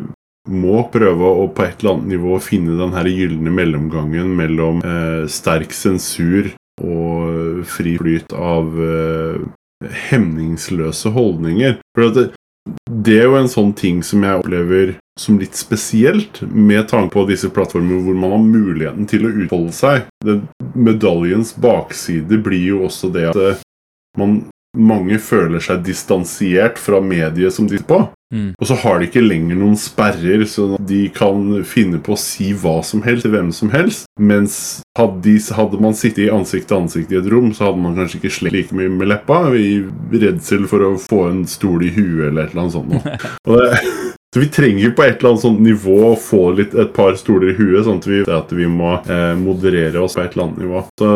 [0.49, 5.27] må prøve å på et eller annet nivå finne den her gylne mellomgangen mellom eh,
[5.27, 9.41] sterk sensur og fri flyt av eh,
[10.11, 11.79] hemningsløse holdninger.
[11.97, 12.27] For det,
[12.91, 17.27] det, er jo en sånn ting som jeg opplever som litt spesielt, med tanke på
[17.29, 20.07] disse plattformene hvor man har muligheten til å utfolde seg.
[20.25, 20.41] Det,
[20.75, 23.67] medaljens bakside blir jo også det at eh,
[24.19, 24.43] man
[24.77, 28.05] mange føler seg distansiert fra mediet som de er på.
[28.31, 28.53] Mm.
[28.55, 32.53] Og så har de ikke lenger noen sperrer, så de kan finne på å si
[32.55, 34.07] hva som helst til hvem som helst.
[34.23, 34.55] Mens
[34.99, 37.99] hadde, de, hadde man sittet i ansikt til ansikt i et rom, så hadde man
[37.99, 39.81] kanskje ikke slengt like mye med leppa i
[40.15, 43.27] redsel for å få en stol i huet eller et eller annet sånt.
[43.51, 43.83] Og det,
[44.35, 47.51] så vi trenger på et eller annet sånt nivå å få litt, et par stoler
[47.51, 50.61] i huet, sånn at vi, at vi må eh, moderere oss på et eller annet
[50.63, 50.83] nivå.
[51.01, 51.09] Så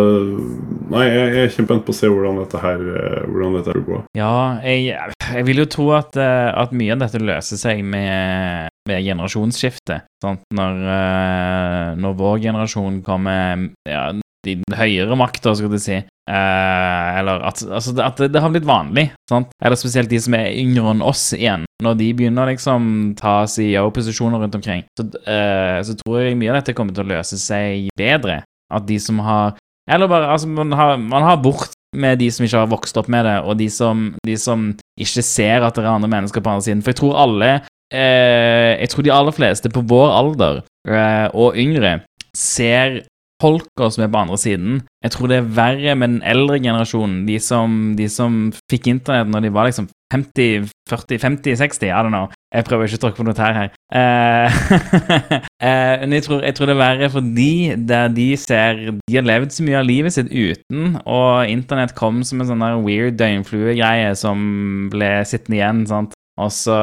[0.91, 4.03] nei, jeg, jeg er kjempespent på å se hvordan dette her eh, hvordan dette vil.
[4.19, 4.35] Ja,
[4.67, 4.99] jeg,
[5.31, 10.11] jeg vil jo tro at, eh, at mye av dette løser seg med, med generasjonsskiftet.
[10.27, 14.09] Når, eh, når vår generasjon kommer ja,
[14.45, 16.01] de høyere makter, skal du si.
[16.25, 19.11] Eh, eller at, altså, at det, det har blitt vanlig.
[19.31, 19.53] Sant?
[19.65, 21.67] Eller spesielt de som er yngre enn oss igjen.
[21.85, 22.87] Når de begynner å liksom
[23.21, 27.13] ta CEO-posisjoner rundt omkring, så, eh, så tror jeg mye av dette kommer til å
[27.17, 28.43] løse seg bedre.
[28.73, 32.47] At de som har Eller bare altså, man har, man har bort med de som
[32.47, 35.85] ikke har vokst opp med det, og de som, de som ikke ser at det
[35.85, 36.81] er andre mennesker på andre siden.
[36.81, 37.51] For jeg tror alle
[37.93, 41.99] eh, Jeg tror de aller fleste på vår alder eh, og yngre
[42.35, 43.03] ser
[43.43, 44.79] folka som er på andre siden.
[45.05, 49.31] Jeg tror det er verre med den eldre generasjonen, de som, de som fikk internett
[49.33, 52.31] når de var liksom 50, 40, 50, 60, I don't know.
[52.55, 53.71] Jeg prøver ikke å tråkke på noe tær her.
[53.99, 54.59] Eh,
[55.67, 57.53] eh, men jeg tror, jeg tror det er verre for de
[57.91, 62.23] der de ser De har levd så mye av livet sitt uten, og internett kom
[62.27, 64.45] som en sånn der weird døgnfluegreie som
[64.93, 66.15] ble sittende igjen, sant.
[66.41, 66.77] Og så,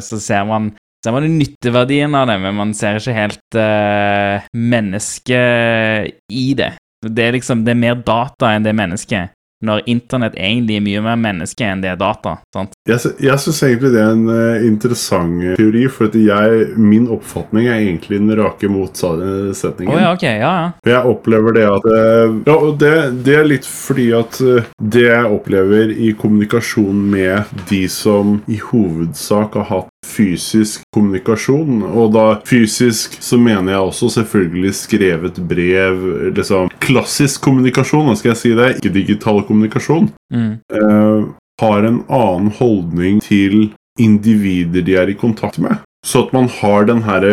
[0.00, 0.70] så ser man
[1.06, 6.74] ser man nytteverdien av det, men man ser ikke helt uh, mennesket i det.
[7.06, 9.26] Det er liksom, det er mer data enn det er menneske.
[9.64, 12.34] Når internett egentlig er mye mer menneske enn det er data.
[12.52, 12.74] sant?
[12.88, 17.78] Jeg, jeg syns egentlig det er en uh, interessant teori, for jeg, min oppfatning er
[17.78, 19.94] egentlig den rake motsetningen.
[19.94, 20.68] Oh, ja, ok, ja, ja.
[20.90, 25.06] Jeg opplever det at uh, Ja, og det, det er litt fordi at uh, det
[25.06, 32.26] jeg opplever i kommunikasjon med de som i hovedsak har hatt fysisk kommunikasjon, og da
[32.48, 36.04] fysisk så mener jeg også selvfølgelig skrevet brev,
[36.36, 40.58] liksom klassisk kommunikasjon, skal jeg si det, ikke digital kommunikasjon, Mm.
[40.74, 41.28] Uh,
[41.62, 45.78] har en annen holdning til individer de er i kontakt med.
[46.06, 47.24] Så at man har den her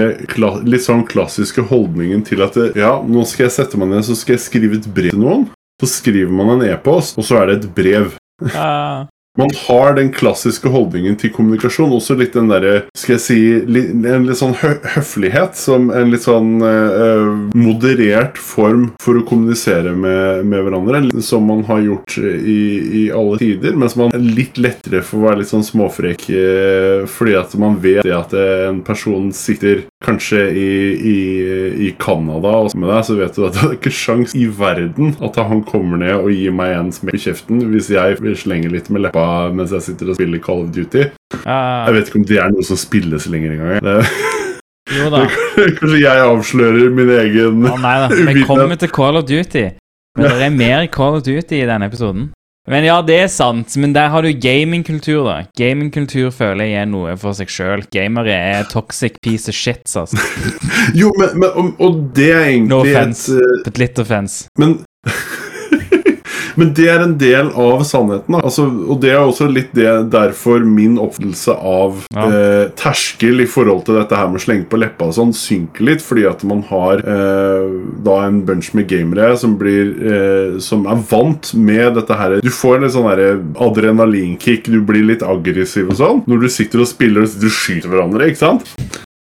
[0.65, 4.38] litt sånn klassiske holdningen til at ja, nå skal jeg sette meg ned så skal
[4.38, 5.46] jeg skrive et brev til noen.
[5.82, 8.15] Så skriver man en e-post, og så er det et brev.
[8.54, 9.06] Ja,
[9.38, 11.93] Man har den klassiske holdningen til kommunikasjon.
[11.96, 13.38] Også litt den derre Skal jeg si
[14.13, 15.58] En litt sånn hø høflighet.
[15.58, 21.02] Som en litt sånn eh, moderert form for å kommunisere med, med hverandre.
[21.26, 22.60] Som man har gjort i,
[23.02, 23.74] i alle tider.
[23.74, 27.80] Mens man er litt lettere for å være litt sånn småfrekk eh, fordi at man
[27.82, 31.17] vet at eh, en person sitter kanskje i, i,
[31.88, 35.13] i Canada og med deg, så vet du at det er ikke sjans i verden
[35.24, 38.91] at han kommer ned og gir meg en smekk i kjeften hvis jeg slenger litt
[38.91, 39.22] med leppa
[39.55, 41.07] mens jeg sitter og spiller Call of Duty.
[41.41, 44.05] Uh, Jeg vet ikke om det er noe som spilles lenger engang.
[44.93, 45.23] Jo da.
[45.79, 49.67] Kanskje jeg avslører min egen oh, nei da, vi kommer til Call of Duty.
[50.19, 52.31] Men det er mer Call of Duty i denne episoden.
[52.69, 53.73] Men ja, det er sant.
[53.81, 55.33] Men der har du gamingkultur, da.
[55.59, 57.81] Gamingkultur føler jeg er noe for seg sjøl.
[57.91, 60.15] Gamere er toxic piece of shit, altså.
[60.99, 63.36] Jo, men, men og, og det er egentlig No et offense.
[63.36, 64.45] eh, But litt offense.
[64.62, 64.77] Men
[66.60, 68.36] Men det er en del av sannheten.
[68.39, 72.28] Altså, og det er også litt det derfor min oppfattelse av Ja.
[72.28, 75.86] eh, terskel i forhold til dette her med å slenge på leppa og sånn, synker
[75.88, 77.70] litt, fordi at man har eh,
[78.06, 82.50] da en bunch med gamere som blir eh, Som er vant med dette her Du
[82.54, 83.10] får litt sånn
[83.60, 88.30] adrenalinkick, du blir litt aggressiv og sånn når du sitter og spiller og skyter hverandre,
[88.30, 88.70] ikke sant?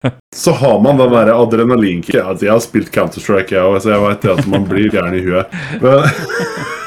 [0.35, 2.15] Så har man den der adrenalinkick.
[2.21, 5.23] Altså, jeg har spilt Counter-Strike, jeg òg, så jeg vet at man blir gæren i
[5.25, 5.55] huet.
[5.83, 6.05] Men,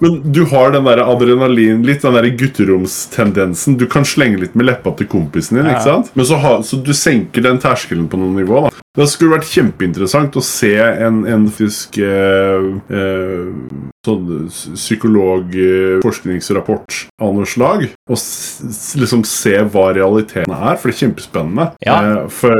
[0.00, 3.76] men du har den der adrenalin, litt den der gutteromstendensen.
[3.80, 6.06] Du kan slenge litt med leppa til kompisen din, ikke sant?
[6.16, 8.56] Men så, ha, så du senker den terskelen på noe nivå.
[8.66, 8.70] da.
[8.98, 12.60] Det skulle vært kjempeinteressant å se en, en faktisk eh,
[12.90, 13.48] eh,
[14.06, 16.90] sånn psykologforskningsrapport
[17.22, 18.16] av noe slag, og
[18.98, 21.64] liksom se hva realiteten er, for det er kjempespennende.
[21.86, 21.96] Ja.
[22.00, 22.54] Eh, for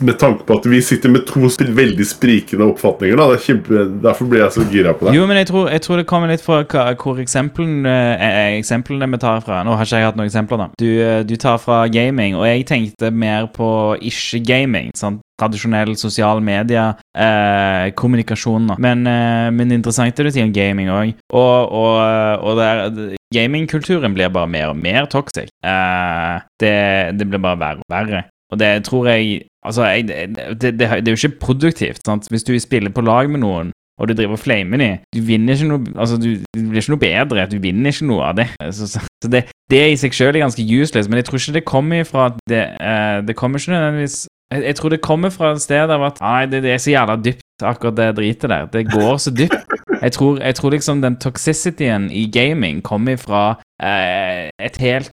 [0.00, 3.18] med tanke på at vi sitter med to veldig sprikende oppfatninger.
[3.20, 3.26] Da.
[3.34, 5.14] Er kjempe, derfor blir jeg så gira på det.
[5.14, 6.62] Jo, men jeg tror, jeg tror det kommer litt fra
[6.98, 10.68] hvor eksemplene, eh, eksemplene vi tar fra Nå har ikke jeg hatt noen eksempler, da.
[10.80, 13.68] Du, eh, du tar fra gaming, og jeg tenkte mer på
[14.02, 14.90] ikke-gaming.
[14.96, 15.22] sant?
[15.38, 18.66] Tradisjonell sosiale medier, eh, kommunikasjon.
[18.66, 18.76] da.
[18.78, 21.14] Men, eh, men interessant det til gaming òg.
[21.32, 25.48] Og, og, eh, og er, gamingkulturen blir bare mer og mer toxic.
[25.62, 28.24] Eh, det, det blir bare verre og verre.
[28.52, 32.04] Og det tror jeg Altså, jeg, det, det, det er jo ikke produktivt.
[32.06, 32.30] sant?
[32.30, 35.56] Hvis du spiller på lag med noen, og du driver og flamer de, du vinner
[35.56, 37.46] ikke noe Altså, du, du blir ikke noe bedre.
[37.48, 38.48] Du vinner ikke noe av det.
[38.76, 41.58] Så, så, så det, det i seg selv er ganske useless, men jeg tror ikke
[41.58, 45.30] det kommer ifra at det, uh, det kommer ikke nødvendigvis jeg, jeg tror det kommer
[45.30, 48.50] fra et sted av at Nei, det, det er så jævla dypt, akkurat det dritet
[48.50, 48.68] der.
[48.70, 49.56] Det går så dypt.
[50.02, 55.10] Jeg tror, jeg tror liksom den toxicityen i gaming kommer fra eh, et helt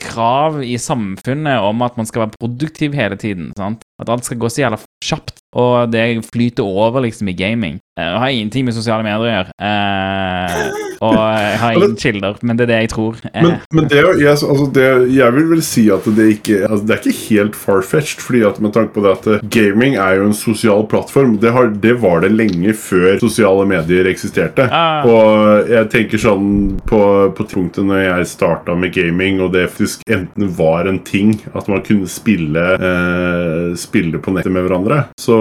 [0.00, 3.52] krav i samfunnet om at man skal være produktiv hele tiden.
[3.56, 3.82] sant?
[4.00, 7.80] At alt skal gå så jævla kjapt, og det flyter over liksom i gaming.
[7.98, 12.36] Eh, Jeg har ingenting med sosiale medier å gjøre, eh, og jeg har ingen kilder,
[12.46, 13.16] men det er det jeg tror.
[13.32, 14.86] Eh, Men, men det, jeg, altså det,
[15.16, 18.60] jeg vil vel si at det ikke altså Det er ikke helt far-fetched, fordi at
[18.62, 21.34] med tanke på det at eh, gaming er jo en sosial plattform.
[21.42, 24.68] Det, har, det var det lenge før sosiale medier eksisterte.
[24.70, 25.02] Ah.
[25.08, 27.00] Og jeg tenker sånn på,
[27.36, 31.68] på punktet når jeg starta med gaming, og det faktisk enten var en ting at
[31.70, 35.39] man kunne spille, eh, spille på nettet med hverandre, så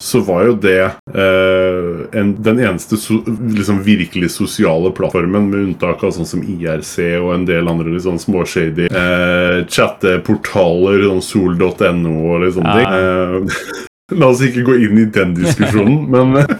[0.00, 6.00] så var jo det eh, en, den eneste so, liksom virkelig sosiale plattformen, med unntak
[6.06, 12.14] av sånn som IRC og en del andre litt sånn småshady eh, chatteportaler, sånn sol.no
[12.32, 12.80] og litt sånne Ja.
[12.80, 12.88] ting.
[12.96, 16.56] Eh, la oss ikke gå inn i den diskusjonen, men eh,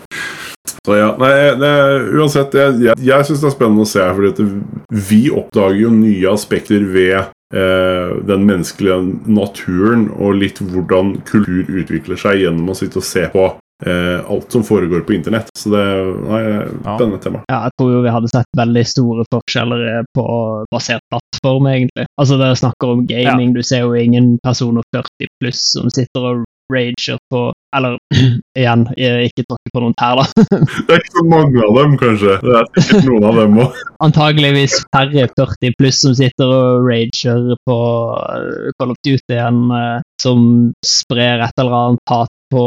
[0.85, 1.73] så ja, nei, det,
[2.21, 4.47] uansett, jeg, jeg, jeg syns det er spennende å se, fordi
[5.09, 12.45] vi oppdager jo nye aspekter ved den menneskelige naturen, og litt hvordan kultur utvikler seg
[12.45, 13.49] gjennom å sitte og se på
[13.87, 15.49] eh, alt som foregår på internett.
[15.59, 17.43] Så det er spennende spennende tema.
[17.49, 20.27] Ja, jeg tror jo vi hadde sett veldig store forskjeller eh, på
[20.73, 22.07] basert plattform, egentlig.
[22.21, 26.45] Altså, dere snakker om gaming, du ser jo ingen personer 40 pluss som sitter og
[26.71, 27.99] rager på Eller
[28.59, 30.25] igjen, jeg ikke tråkke på noen tær, da.
[30.89, 32.39] Det er ikke så mange av dem, kanskje.
[32.43, 33.79] Det er sikkert noen av dem òg.
[34.07, 37.79] Antageligvis færre 40 pluss som sitter og rager på
[38.17, 40.43] eh, Call of Duty enn eh, som
[40.87, 42.65] sprer et eller annet hat på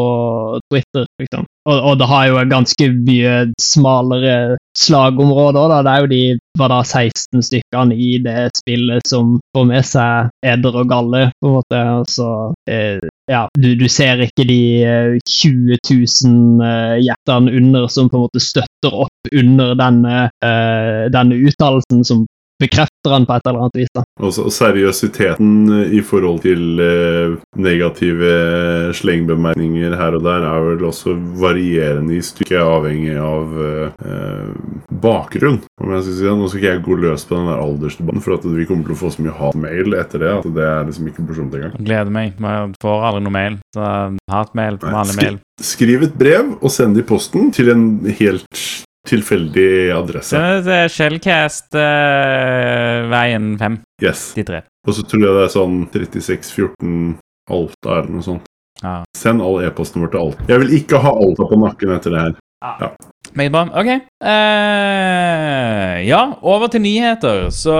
[0.71, 1.45] Twitter, liksom.
[1.69, 5.79] Og, og det har jo et ganske mye smalere slagområde da.
[5.85, 6.23] Det er jo de
[6.59, 11.49] var da 16 stykkene i det spillet som får med seg eder og galle, på
[11.49, 11.79] en måte.
[12.01, 12.27] Altså,
[12.69, 12.99] eh,
[13.31, 18.25] ja, du, du ser ikke de eh, 20 000 eh, hjertene under som på en
[18.25, 22.25] måte støtter opp under denne, eh, denne uttalelsen, som
[22.63, 23.91] bekrefter han på et eller annet vis.
[23.95, 24.03] da.
[24.23, 25.53] Og seriøsiteten
[25.93, 28.31] i forhold til eh, negative
[28.97, 34.53] slengbemerkninger her og der er vel også varierende i stykket, avhengig av eh, eh,
[35.03, 35.61] bakgrunn.
[35.81, 36.35] Om jeg skal si det.
[36.39, 38.95] Nå skal ikke jeg gå løs på den der aldersdebatten, for at vi kommer til
[38.95, 41.75] å få så mye hatmail etter det at det er liksom ikke morsomt engang.
[41.79, 42.39] Gleder meg.
[42.39, 43.59] Jeg får aldri noe mail.
[43.75, 43.91] Så
[44.31, 45.41] hatmail, vanlig mail.
[45.63, 47.85] Skriv et brev og send det i posten til en
[48.17, 48.63] helt
[49.07, 50.39] tilfeldig adresse.
[50.63, 54.29] Det er Shellcast uh, veien 5, Yes.
[54.37, 54.61] de tre.
[54.87, 57.17] Og så tror jeg det er sånn 3614
[57.51, 58.45] Alta eller noe sånt.
[58.83, 59.01] Ja.
[59.15, 60.45] Send all e-posten vår til Alta.
[60.49, 62.37] Jeg vil ikke ha Alta på nakken etter det her.
[62.63, 63.89] Meget Ok.
[64.23, 67.49] Uh, ja, over til nyheter.
[67.49, 67.73] Så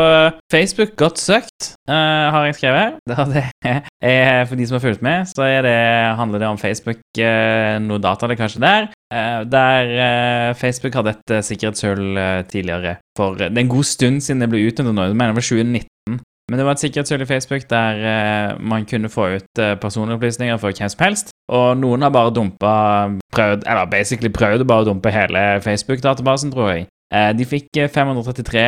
[0.52, 1.94] Facebook got sucked, uh,
[2.34, 2.94] har jeg skrevet.
[3.34, 5.76] Det, det er, for de som har fulgt med, så det,
[6.18, 8.89] handler det om Facebook, uh, noe datalekkasje der.
[9.13, 12.18] kanskje der Der Facebook hadde et sikkerhetshull
[12.50, 12.96] tidligere.
[13.18, 15.04] For det er en god stund siden det ble utnyttet nå.
[15.04, 16.20] Jeg mener det var 2019.
[16.54, 20.58] Men det var et sikkerhetshull i Facebook der eh, man kunne få ut eh, personopplysninger
[20.62, 21.32] for hvem som helst.
[21.50, 22.74] Og noen har bare dumpa
[23.34, 26.86] prøvd, Eller basically prøvd å bare dumpe hele Facebook-databasen, tror jeg.
[27.10, 28.62] Eh, de fikk eh, 533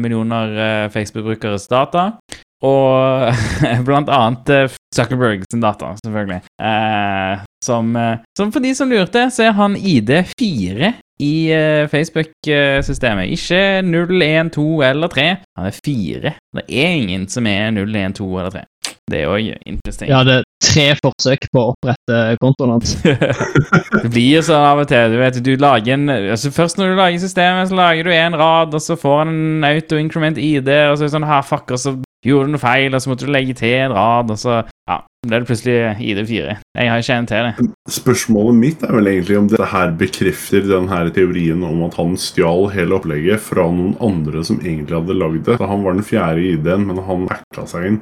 [0.00, 2.14] millioner eh, Facebook-brukeres data.
[2.64, 3.32] Og
[3.88, 6.40] blant annet eh, Zuckerberg sin data, selvfølgelig.
[6.62, 10.92] Eh, som, eh, som for de som lurte, så er han ID4
[11.22, 13.32] i eh, Facebook-systemet.
[13.36, 15.26] Ikke 0, 1, 2 eller 3.
[15.58, 16.32] Han er 4.
[16.56, 18.64] Det er ingen som er 0, 1, 2 eller 3.
[19.10, 20.08] Det er òg interesting.
[20.10, 22.96] Jeg hadde tre forsøk på å opprette kontoen hans.
[24.02, 25.14] det blir sånn av og til.
[25.14, 28.38] Du vet, du lager en altså Først når du lager systemet, så lager du en
[28.38, 31.70] rad, og så får han en auto-increment ID, og så er det sånn, ha, fuck,
[31.70, 31.94] og så
[32.26, 34.98] gjorde du noe feil, og så måtte du legge til en rad, og så ja,
[35.26, 36.56] ble det plutselig ID4.
[36.78, 37.68] Jeg har ikke en til det.
[37.96, 42.14] Spørsmålet mitt er vel egentlig om dette her bekrefter den her teorien om at han
[42.20, 45.58] stjal hele opplegget fra noen andre som egentlig hadde lagd det.
[45.60, 48.00] Så han var den fjerde ID-en, men han hacka seg inn,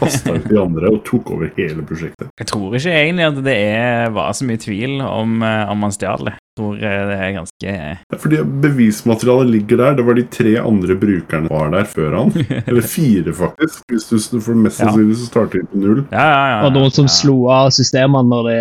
[0.00, 2.30] kasta ut de andre og tok over hele prosjektet.
[2.40, 5.94] Jeg tror ikke egentlig at det er, var så mye tvil om, eh, om han
[5.94, 6.36] stjal det.
[6.36, 9.98] Jeg tror eh, det er ganske Ja, fordi bevismaterialet ligger der.
[9.98, 12.32] Det var de tre andre brukerne var der før han.
[12.68, 13.84] Eller fire, faktisk.
[13.92, 14.88] Hvis du for mest Ja.
[14.88, 16.00] sannsynlig så starter de på null.
[16.14, 16.58] Ja, ja, ja.
[16.66, 17.14] Og noen som ja.
[17.18, 18.58] slo av systemene når de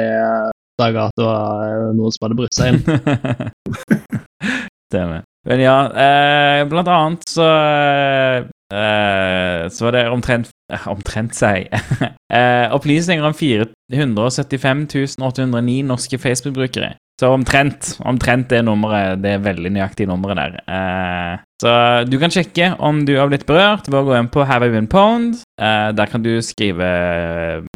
[0.76, 2.82] oppdaga at det var eh, noen som hadde brutt seg inn.
[4.92, 5.24] Stemmer.
[5.46, 7.46] Men ja, eh, blant annet så
[8.74, 10.55] eh, Så var det omtrent eh,
[10.96, 11.82] Omtrent, sier jeg.
[12.38, 16.96] eh, opplysninger om 475 809 norske Facebook-brukere.
[17.16, 20.56] Så omtrent, omtrent det nummeret, det er veldig nøyaktig nummeret der.
[20.68, 21.72] Eh, så
[22.10, 24.74] du kan sjekke om du har blitt berørt ved å gå inn på Have I
[24.74, 25.40] Been Pwned.
[25.56, 26.90] Eh, der kan du skrive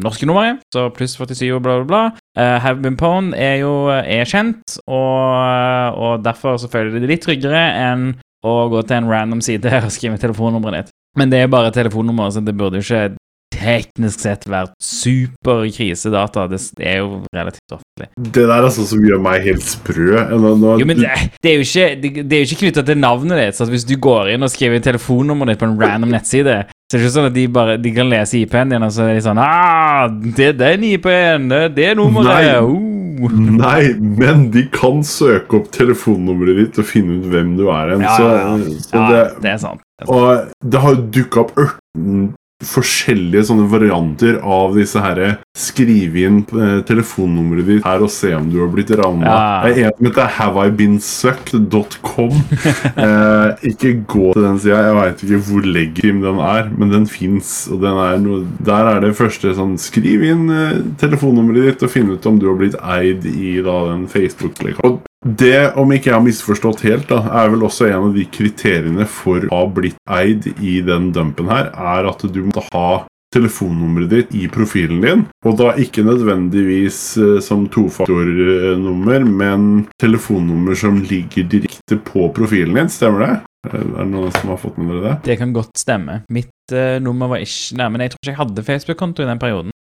[0.04, 2.02] norske numre, så pluss 47 og bla, bla, bla.
[2.36, 7.00] Eh, Have I Been Pwned er jo er kjent, og, og derfor så føler du
[7.00, 8.10] det litt tryggere enn
[8.44, 10.96] å gå til en random side og skrive telefonnummeret ditt.
[11.18, 13.16] Men det er bare telefonnummer, så det burde jo ikke
[13.60, 16.46] teknisk sett vært superkrisedata.
[16.50, 18.08] Det er jo relativt offentlig.
[18.16, 20.22] Det der er sånn som gjør meg helt sprø.
[20.30, 21.10] Jo, men det,
[21.42, 23.58] det er jo ikke, det, det er jo ikke knytta til navnet ditt.
[23.58, 27.02] Så hvis du går inn og skriver telefonnummeret ditt på en random nettside, så er
[27.02, 29.26] det ikke sånn at de bare de kan lese IP-en din, og så er de
[29.26, 32.30] sånn ah, det er den IP-en, det er nummeret.
[32.30, 32.56] Nei.
[32.64, 32.88] Uh.
[33.20, 37.92] Nei, men de kan søke opp telefonnummeret ditt og finne ut hvem du er.
[37.92, 38.06] hen.
[38.06, 38.78] Ja, ja, ja.
[38.86, 39.84] så Ja, det, det er sant.
[40.08, 46.80] Og det har dukka opp 18 forskjellige sånne varianter av disse herre Skrive inn eh,
[46.86, 49.26] telefonnummeret ditt her og se om du har blitt ramma.
[49.26, 49.68] Ja.
[49.68, 52.36] En som heter haveibeensucked.com.
[53.04, 54.80] eh, ikke gå til den sida.
[54.86, 57.68] Jeg veit ikke hvor legitim den er, men den fins.
[57.72, 58.24] Er
[58.70, 62.48] der er det første sånn Skriv inn eh, telefonnummeret ditt og finn ut om du
[62.50, 65.00] har blitt eid i da, den Facebook-leka.
[65.20, 69.04] Det, om ikke jeg har misforstått helt, da, er vel også en av de kriteriene
[69.04, 73.02] for å ha blitt eid i den dumpen her, er at du måtte ha
[73.34, 79.68] telefonnummeret ditt i profilen din, og da ikke nødvendigvis eh, som tofaktornummer, men
[80.02, 82.90] telefonnummer som ligger direkte på profilen din.
[82.90, 83.34] Stemmer det?
[83.68, 85.16] Eh, Er det noen som har fått med dere det?
[85.28, 86.22] Det kan godt stemme.
[86.32, 89.42] Mitt uh, nummer var ikke Nei, men jeg tror ikke jeg hadde Facebook-konto i den
[89.42, 89.76] perioden.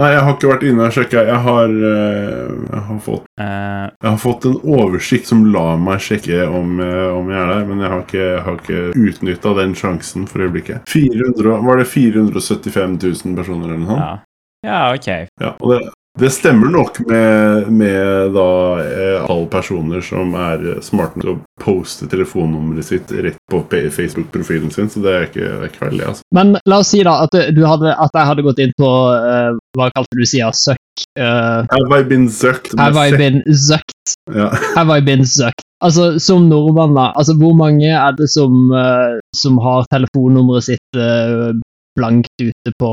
[0.00, 1.22] Nei, jeg har ikke vært inne og sjekka.
[1.28, 6.00] Jeg har, eh, jeg har fått Eh, Jeg har fått en oversikt som lar meg
[6.00, 9.54] sjekke om, eh, om jeg er der, men jeg har ikke, jeg har ikke utnytta
[9.56, 10.82] den sjansen for øyeblikket.
[10.88, 14.00] 400, var det 475 000 personer eller noe sånt?
[14.00, 14.18] ja.
[14.64, 15.08] ja, ok.
[15.40, 15.80] Ja, og det,
[16.20, 18.50] det stemmer nok med, med da
[18.84, 24.90] eh, alle personer som er smarte til å poste telefonnummeret sitt rett på Facebook-profilen sin,
[24.92, 26.26] så det er ikke, det er ikke veldig, altså.
[26.36, 29.56] Men la oss si da at, du hadde, at jeg hadde gått inn på uh,
[29.76, 30.52] Hva kalte du sier?
[30.56, 31.04] Søkk?
[31.18, 32.76] Uh, Have I been sucked?
[32.78, 34.14] have I been zucked?
[34.34, 34.50] Ja.
[34.76, 35.64] Have I been zucked?
[35.84, 37.10] Altså, Som nordmann, da.
[37.16, 41.50] Altså, Hvor mange er det som, uh, som har telefonnummeret sitt eh,
[41.98, 42.90] blankt ute på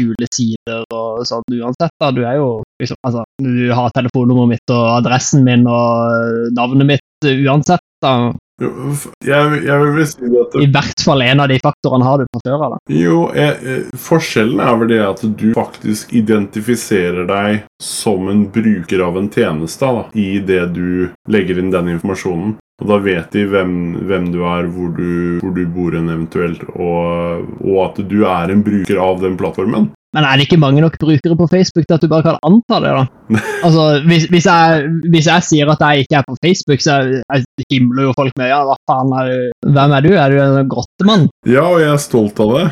[0.00, 1.92] gule sider og sånn uansett?
[2.00, 2.50] da, Du er jo
[2.80, 7.84] liksom, altså, Du har telefonnummeret mitt og adressen min og eh, navnet mitt eh, uansett.
[8.04, 8.32] da.
[8.60, 12.26] Jeg, jeg vil vel si at I hvert fall en av de faktorene har du
[12.28, 12.74] fra før av.
[12.92, 19.04] Jo, jeg, eh, forskjellen er vel det at du faktisk identifiserer deg som en bruker
[19.06, 22.58] av en tjeneste da, i det du legger inn den informasjonen.
[22.80, 23.72] Og da vet de hvem,
[24.08, 28.52] hvem du er, hvor du, hvor du bor hen eventuelt, og, og at du er
[28.52, 29.90] en bruker av den plattformen.
[30.16, 32.80] Men er det ikke mange nok brukere på Facebook til at du bare kan anta
[32.82, 32.94] det?
[32.96, 33.04] da?
[33.66, 37.44] Altså, Hvis, hvis, jeg, hvis jeg sier at jeg ikke er på Facebook, så jeg,
[37.70, 39.36] himler jo folk med ja, hva faen er du?
[39.76, 40.10] Hvem er du?
[40.16, 41.28] Er du en grottemann?
[41.46, 42.66] Ja, og jeg er stolt av det.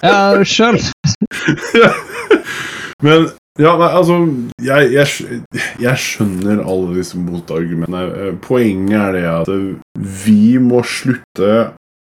[0.00, 0.80] Ja, sjøl.
[3.04, 4.18] Men ja, nei, altså
[4.62, 5.40] jeg, jeg,
[5.82, 8.04] jeg skjønner alle disse motargumentene.
[8.28, 9.74] Eh, Poenget er det at eh,
[10.26, 11.52] vi må slutte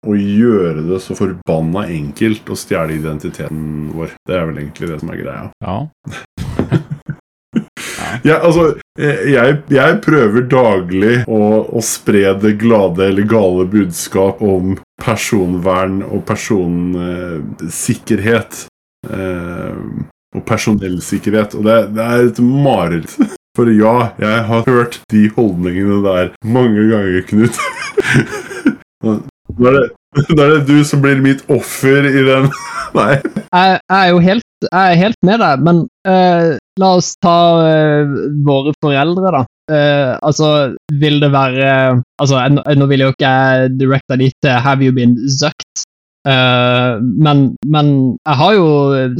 [0.04, 4.12] å gjøre det så forbanna enkelt å stjele identiteten vår.
[4.28, 5.46] Det er vel egentlig det som er greia.
[5.64, 5.78] Ja.
[8.22, 14.42] Ja, altså, eh, jeg, jeg prøver daglig å, å spre det glade eller gale budskap
[14.44, 18.66] om personvern og personsikkerhet.
[19.10, 19.74] Eh,
[20.34, 21.56] og personellsikkerhet.
[21.58, 23.16] Og det, det er et mareritt.
[23.54, 27.60] For ja, jeg har hørt de holdningene der mange ganger, Knut.
[29.04, 29.84] Nå er det,
[30.34, 32.48] da er det du som blir mitt offer i den
[32.98, 33.12] Nei.
[33.20, 37.38] Jeg, jeg er jo helt, jeg er helt med deg, men uh, la oss ta
[37.62, 38.14] uh,
[38.46, 39.42] våre foreldre, da.
[39.70, 40.50] Uh, altså,
[41.00, 41.68] vil det være
[42.20, 42.42] altså,
[42.76, 45.86] Nå vil jo ikke jeg directe de til 'Have you been zucked'?
[46.28, 48.68] Eh, men, men jeg har jo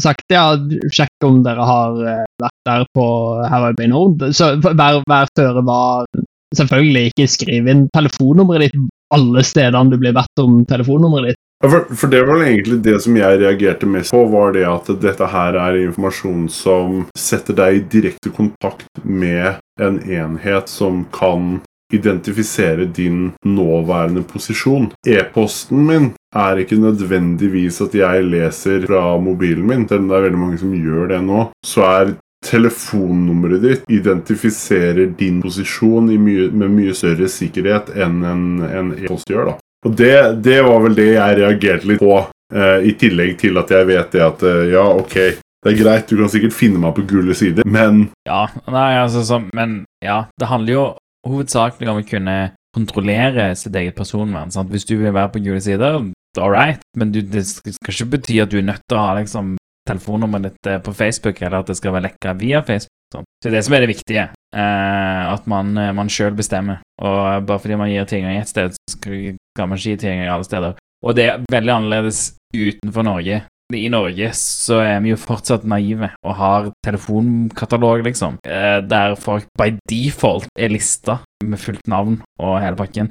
[0.00, 0.46] sagt ja,
[0.94, 3.08] sjekk om dere har eh, vært der på
[3.50, 4.24] Have Nord.
[4.32, 6.08] Så vær, vær føre var
[6.54, 8.82] Selvfølgelig ikke skriv inn telefonnummeret ditt
[9.14, 11.40] alle stedene du blir bedt om telefonnummeret ditt.
[11.64, 15.28] For, for det var egentlig det som jeg reagerte mest på, var det at dette
[15.32, 21.56] her er informasjon som setter deg i direkte kontakt med en enhet som kan
[21.94, 24.90] identifisere din nåværende posisjon.
[25.06, 30.28] E-posten min er ikke nødvendigvis at jeg leser fra mobilen min, selv om det er
[30.28, 31.48] veldig mange som gjør det nå.
[31.66, 39.30] Så er telefonnummeret ditt identifiserer din posisjon mye, med mye større sikkerhet enn en, e-post
[39.30, 39.54] gjør.
[39.54, 39.56] da.
[39.84, 42.18] Og det, det var vel det jeg reagerte litt på,
[42.54, 45.18] eh, i tillegg til at jeg vet det at eh, ja, ok,
[45.64, 49.22] Det er greit, du kan sikkert finne meg på gule sider, men Ja, nei, altså
[49.24, 50.84] så, Men ja, det handler jo
[51.26, 52.36] hovedsakelig om å kunne
[52.74, 54.52] kontrollere sitt eget personvern.
[54.54, 54.72] Sant?
[54.72, 56.00] Hvis du vil være på gule sider,
[56.40, 59.14] all right, men du, det skal ikke bety at du er nødt til å ha
[59.20, 59.54] liksom
[59.88, 62.92] telefonnummeret ditt eh, på Facebook, eller at det skal være lekka via Facebook.
[63.14, 63.28] Sant?
[63.38, 64.24] Så det er det som er det viktige.
[64.56, 66.80] Eh, at man, eh, man sjøl bestemmer.
[67.04, 70.48] Og bare fordi man gir tilgang ett sted, så skal man ikke gi tilgang alle
[70.48, 70.78] steder.
[71.04, 73.42] Og det er veldig annerledes utenfor Norge.
[73.72, 79.48] I Norge så er vi jo fortsatt naive og har telefonkatalog, liksom, eh, der folk
[79.56, 83.08] by default er lista med fullt navn og hele pakken.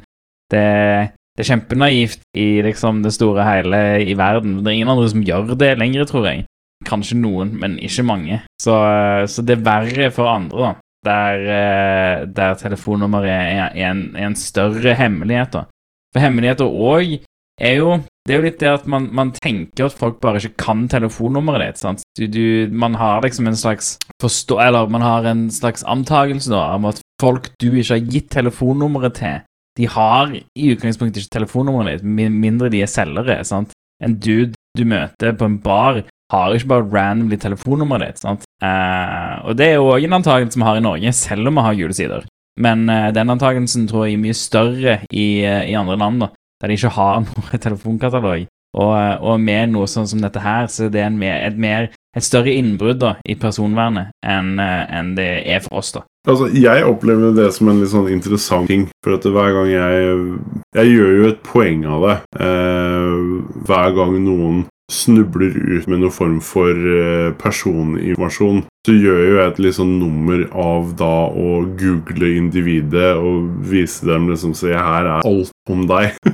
[0.53, 0.61] Det,
[1.33, 4.59] det er kjempenaivt i liksom det store hele i verden.
[4.61, 6.45] Det er ingen andre som gjør det lenger, tror jeg.
[6.85, 8.41] Kanskje noen, men ikke mange.
[8.61, 8.77] Så,
[9.25, 10.73] så det er verre for andre, da.
[11.03, 15.65] Der, eh, der telefonnummeret er, en, en større hemmelighet, da.
[16.13, 17.17] For hemmeligheter òg
[17.61, 20.55] er jo Det er jo litt det at man, man tenker at folk bare ikke
[20.63, 21.79] kan telefonnummeret ditt.
[21.81, 22.03] sant?
[22.15, 24.61] Du, du, man har liksom en slags forstå...
[24.63, 29.43] Eller man har en slags antakelse om at folk du ikke har gitt telefonnummeret til,
[29.75, 33.41] de har i utgangspunktet ikke telefonnummeret ditt, med mindre de er selgere.
[33.43, 33.73] sant?
[34.03, 38.21] En dude du møter på en bar, har ikke bare randomly telefonnummeret ditt.
[38.23, 38.45] sant?
[38.63, 41.65] Eh, og det er jo òg en antakelse vi har i Norge, selv om vi
[41.67, 42.23] har julesider.
[42.63, 46.31] Men eh, den antakelsen tror jeg er mye større i, eh, i andre land, da,
[46.64, 48.47] der de ikke har noe telefonkatalog.
[48.74, 51.59] Og, eh, og med noe sånn som dette her, så er det en mer, et,
[51.59, 56.07] mer, et større innbrudd da, i personvernet enn en det er for oss, da.
[56.24, 58.88] Altså, Jeg opplever det som en litt sånn interessant ting.
[59.03, 60.14] For at hver gang jeg
[60.74, 62.16] Jeg gjør jo et poeng av det.
[62.47, 63.18] Eh,
[63.68, 69.51] hver gang noen snubler ut med noen form for eh, personinformasjon, så gjør jo jeg
[69.51, 75.07] et litt sånn nummer av da å google individet og vise dem liksom Se, her
[75.07, 76.18] er alt om deg.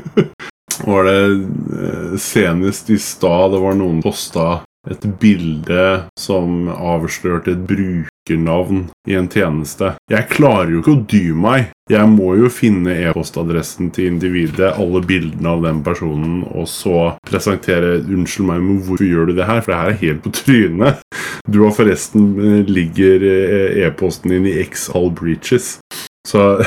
[0.90, 4.60] var det eh, senest i stad det var noen posta
[4.90, 5.86] et bilde
[6.20, 9.92] som avslørte et brukernavn i en tjeneste.
[10.12, 11.70] Jeg klarer jo ikke å dy meg.
[11.92, 18.00] Jeg må jo finne e-postadressen til individet, alle bildene av den personen, og så presentere
[18.00, 21.02] 'Unnskyld meg, men hvorfor gjør du det her?' For det her er helt på trynet.
[21.50, 25.80] Du har forresten eh, ligger eh, e-posten din i X all breaches.
[26.28, 26.64] Så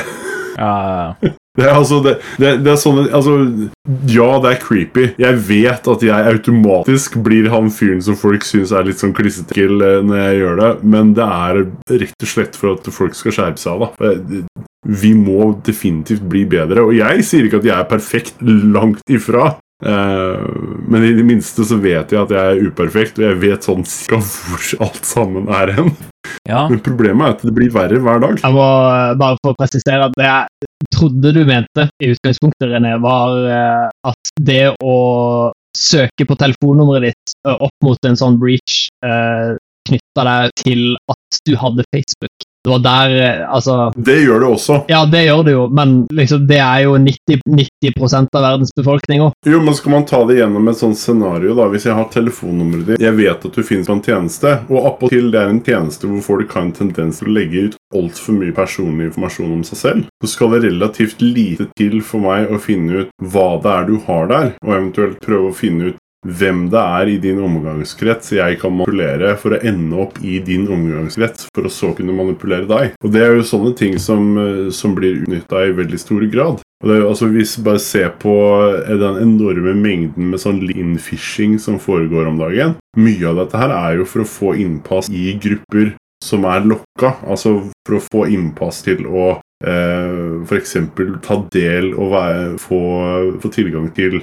[0.57, 3.33] ja, ja, Ja, det er altså det, det, det er sånne Altså,
[4.09, 5.03] ja, det er creepy.
[5.21, 9.67] Jeg vet at jeg automatisk blir han fyren som folk syns er litt sånn klissete
[9.67, 11.61] eh, når jeg gjør det, men det er
[12.01, 13.83] rett og slett for at folk skal skjerpe seg.
[13.83, 14.23] da.
[15.03, 16.87] Vi må definitivt bli bedre.
[16.87, 19.53] Og jeg sier ikke at jeg er perfekt, langt ifra.
[19.83, 20.43] Eh,
[20.87, 23.83] men i det minste så vet jeg at jeg er uperfekt, og jeg vet sånn
[23.87, 25.91] cirka hvor alt sammen er hen.
[26.47, 26.65] ja.
[26.71, 28.39] Men problemet er at det blir verre hver dag.
[28.39, 32.95] Jeg må eh, bare få presisere at det jeg trodde du mente i utgangspunktet, René,
[33.03, 34.95] var eh, at det å
[35.73, 38.83] søke på telefonnummeret ditt opp mot en sånn breach
[39.89, 42.42] knytta deg til at du hadde Facebook.
[42.63, 44.77] Det var der eh, Altså Det gjør det også.
[44.87, 47.41] Ja, det gjør det jo, men liksom, det er jo 90,
[47.83, 49.33] 90% av verdens befolkning òg.
[49.47, 51.67] Jo, men skal man ta det gjennom et sånt scenario, da?
[51.73, 55.31] Hvis jeg har telefonnummeret ditt, jeg vet at du finnes på en tjeneste, og appåtil
[55.33, 58.55] det er en tjeneste hvor folk har en tendens til å legge ut altfor mye
[58.55, 63.03] personlig informasjon om seg selv, så skal det relativt lite til for meg å finne
[63.03, 66.79] ut hva det er du har der, og eventuelt prøve å finne ut hvem det
[66.79, 71.67] er i din omgangskrets jeg kan manipulere for å ende opp i din omgangskrets, for
[71.67, 72.93] å så kunne manipulere deg.
[73.03, 76.61] Og Det er jo sånne ting som, eh, som blir utnytta i veldig stor grad.
[76.83, 78.33] Og det er, jo- altså Hvis vi bare ser på
[78.87, 83.69] eh, den enorme mengden med sånn lean-fishing som foregår om dagen Mye av dette her
[83.71, 85.93] er jo for å få innpass i grupper
[86.23, 87.15] som er lokka.
[87.27, 90.75] Altså for å få innpass til å eh, f.eks.
[91.21, 92.79] ta del og være, få,
[93.41, 94.21] få tilgang til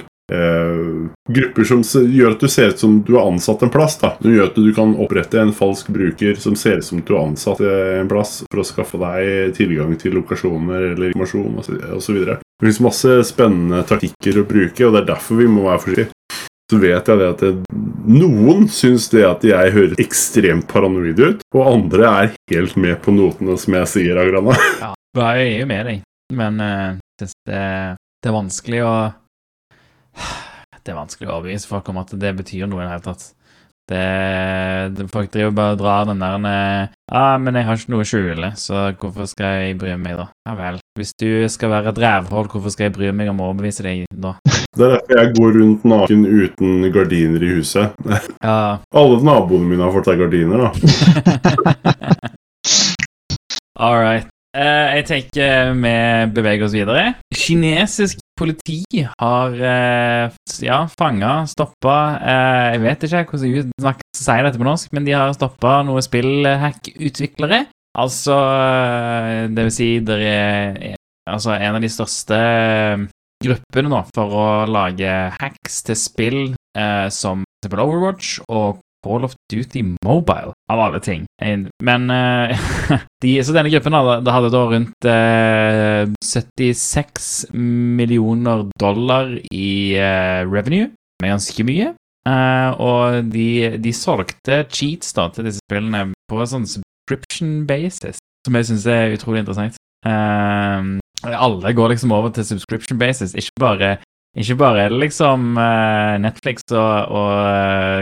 [1.29, 3.97] grupper som gjør at du ser ut som du har ansatt en plass.
[3.99, 4.13] da.
[4.19, 7.27] Det gjør at du kan opprette en falsk bruker som ser ut som du har
[7.27, 12.23] ansatt eh, en plass, for å skaffe deg tilgang til lokasjoner eller informasjon osv.
[12.25, 16.17] Det finnes masse spennende taktikker å bruke, og det er derfor vi må være forsiktige.
[16.71, 21.41] Så vet jeg det at det, noen syns det at jeg høres ekstremt paranoid ut,
[21.51, 24.55] og andre er helt med på notene, som jeg sier, Agrana.
[24.79, 24.93] Ja,
[25.35, 26.05] jeg er jo med deg,
[26.39, 28.93] men uh, det, det er vanskelig å
[30.81, 33.27] Det er vanskelig å overbevise folk om at det betyr noe i det hele tatt.
[33.91, 34.01] Det,
[34.95, 38.05] det, folk driver bare og drar den der eh, Ja, men jeg har ikke noe
[38.05, 40.29] å skjule, så hvorfor skal jeg bry meg, da?
[40.47, 40.77] Ja vel.
[40.99, 44.05] Hvis du skal være et rævhold, hvorfor skal jeg bry meg om å overbevise deg,
[44.15, 44.37] da?
[44.77, 47.97] Det er derfor jeg går rundt naken uten gardiner i huset.
[48.47, 50.71] Ja, Alle naboene mine har fått seg gardiner, da.
[53.81, 54.29] all right.
[54.57, 55.95] Eh, jeg tenker vi
[56.35, 57.05] beveger oss videre.
[57.35, 64.47] Kinesisk politi har uh, ja, fanga, stoppa uh, Jeg vet ikke hvordan jeg snakker, sier
[64.47, 67.67] dette på norsk, men de har stoppa noen spillhack-utviklere.
[67.99, 70.95] Altså eh, Det vil si det er
[71.29, 73.03] altså en av de største eh,
[73.41, 76.39] gruppene nå for å lage hacks til spill
[76.77, 81.25] eh, som Overwatch og Call of Duty Mobile, av alle ting.
[81.83, 82.53] Men eh,
[83.23, 90.91] de, Så denne gruppen hadde, hadde da rundt eh, 76 millioner dollar i eh, revenue,
[91.21, 91.91] er ganske mye.
[92.29, 98.21] Eh, og de, de solgte cheats da til disse spillene på en sånn subscription basis,
[98.45, 99.79] som jeg syns er utrolig interessant.
[100.05, 100.91] Eh,
[101.31, 103.91] alle går liksom over til subscription basis, ikke bare
[104.37, 107.31] ikke bare er det liksom eh, Netflix og, og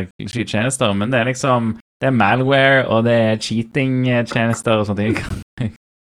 [0.06, 5.10] uh, skytjenester, men det er liksom Det er malware, og det er cheating-tjenester og sånne
[5.10, 5.18] ting.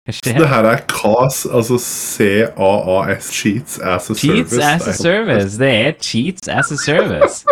[0.09, 4.65] Så det her er CAS, altså CAAS, Cheats as a Cheats Service.
[4.65, 5.59] as a service.
[5.59, 7.45] Det er cheats as a service.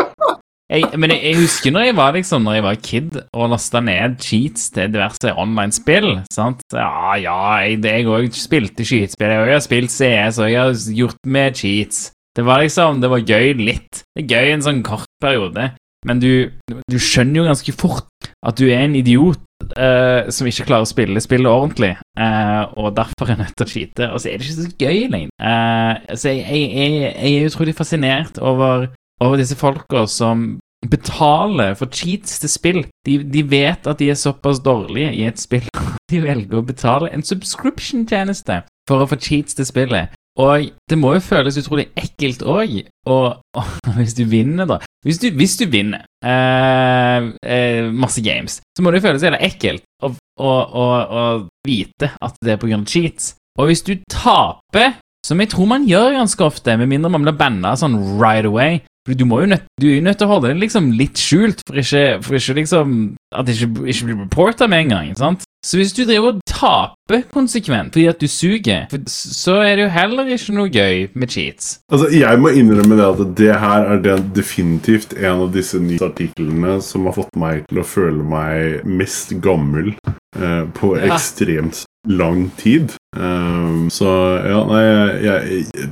[0.71, 3.81] Jeg, men jeg, jeg husker når jeg var liksom Når jeg var kid og lasta
[3.81, 6.23] ned cheats til diverse online-spill.
[6.33, 6.65] sant?
[6.75, 9.31] Ja, ja, jeg òg spilte skytespill.
[9.31, 12.11] Jeg har spilt CS, og jeg har gjort med cheats.
[12.37, 14.03] Det var liksom, det var gøy litt.
[14.13, 15.71] Det er gøy en sånn kort periode.
[16.07, 19.41] Men du, du skjønner jo ganske fort at du er en idiot
[19.75, 23.73] eh, som ikke klarer å spille spillet ordentlig, eh, og derfor er nødt til å
[23.73, 24.11] cheate.
[24.13, 25.33] Og så er det ikke så gøy lenger.
[25.41, 28.87] Eh, så jeg, jeg, jeg, jeg er utrolig fascinert over,
[29.25, 30.47] over disse folka som
[30.87, 32.83] betaler for cheats til spill.
[33.09, 35.67] De, de vet at de er såpass dårlige i et spill.
[36.13, 40.15] De velger å betale en subscription-tjeneste for å få cheats til spillet.
[40.37, 42.75] Og det må jo føles utrolig ekkelt òg,
[43.09, 48.61] og, og hvis du vinner, da Hvis du, hvis du vinner eh, eh, masse games,
[48.77, 50.87] så må det jo føles jævla ekkelt å, å, å,
[51.21, 51.25] å
[51.67, 53.37] vite at det er av cheats.
[53.57, 57.39] Og hvis du taper, som jeg tror man gjør ganske ofte, med mindre man blir
[57.39, 60.59] banna sånn right away du, jo nødt, du er jo nødt til å holde det
[60.65, 62.95] liksom litt skjult, for ikke, for ikke liksom
[63.31, 65.13] At det ikke, ikke blir reporta med en gang.
[65.15, 65.46] sant?
[65.67, 69.91] Så hvis du driver og taper konsekvent fordi at du suger, så er det jo
[69.97, 71.81] heller ikke noe gøy med cheats.
[71.93, 76.77] Altså, Jeg må innrømme det at det her er det definitivt en av disse nyhetsartiklene
[76.87, 79.91] som har fått meg til å føle meg mest gammel
[80.39, 81.11] eh, på Ja.
[81.17, 82.95] ekstremt lang tid.
[83.17, 84.07] Um, så
[84.47, 85.89] ja, nei, jeg, jeg, jeg,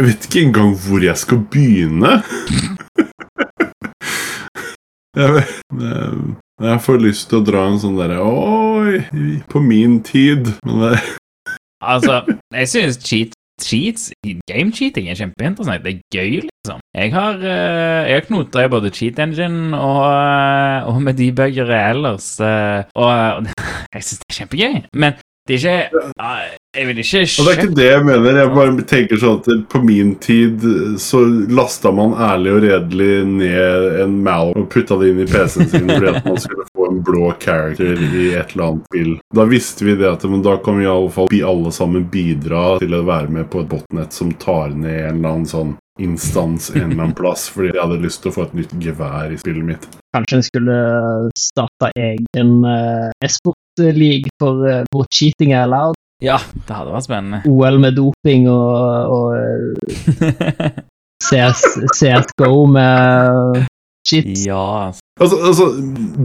[0.00, 2.12] jeg vet ikke engang hvor jeg skal begynne.
[5.16, 6.18] jeg, vet- eh,
[6.62, 9.02] jeg får lyst til å dra en sånn derre Oi,
[9.52, 10.54] på min tid.
[10.64, 11.00] Men det,
[11.84, 12.22] Altså,
[12.54, 14.10] jeg synes cheat, cheats,
[14.48, 15.84] game cheating, er kjempeinteressant.
[15.84, 16.80] Det er gøy, liksom.
[16.96, 21.78] Jeg har, uh, jeg har knota i både cheat engine og, eh, og med debuggere
[21.90, 23.46] ellers, eh, og, og
[23.94, 24.80] jeg synes det er kjempegøy.
[24.96, 26.06] Men det er ikke
[26.76, 28.38] Jeg vil ikke Og det er ikke det jeg mener.
[28.40, 30.64] Jeg bare tenker sånn at På min tid
[31.00, 35.70] så lasta man ærlig og redelig ned en mal og putta det inn i PC-en
[35.70, 39.16] sin fordi at man skulle få en blå character i et eller annet spill.
[39.38, 40.86] Da visste vi det at men da kan vi
[41.38, 45.20] i alle sammen bidra til å være med på et botnett som tar ned en
[45.20, 48.44] eller annen sånn instans en eller annen plass, fordi jeg hadde lyst til å få
[48.44, 49.86] et nytt gevær i spillet mitt.
[50.16, 50.76] Kanskje en skulle
[51.38, 53.08] starte egen uh,
[53.76, 55.94] e-sport-league for uh, hvor cheating er allowed.
[56.22, 57.42] Ja, det hadde vært spennende.
[57.52, 60.80] OL med doping og, og eh,
[61.26, 63.66] CS, CSGO med
[64.08, 64.46] cheats.
[64.46, 65.66] ja, Altså, altså,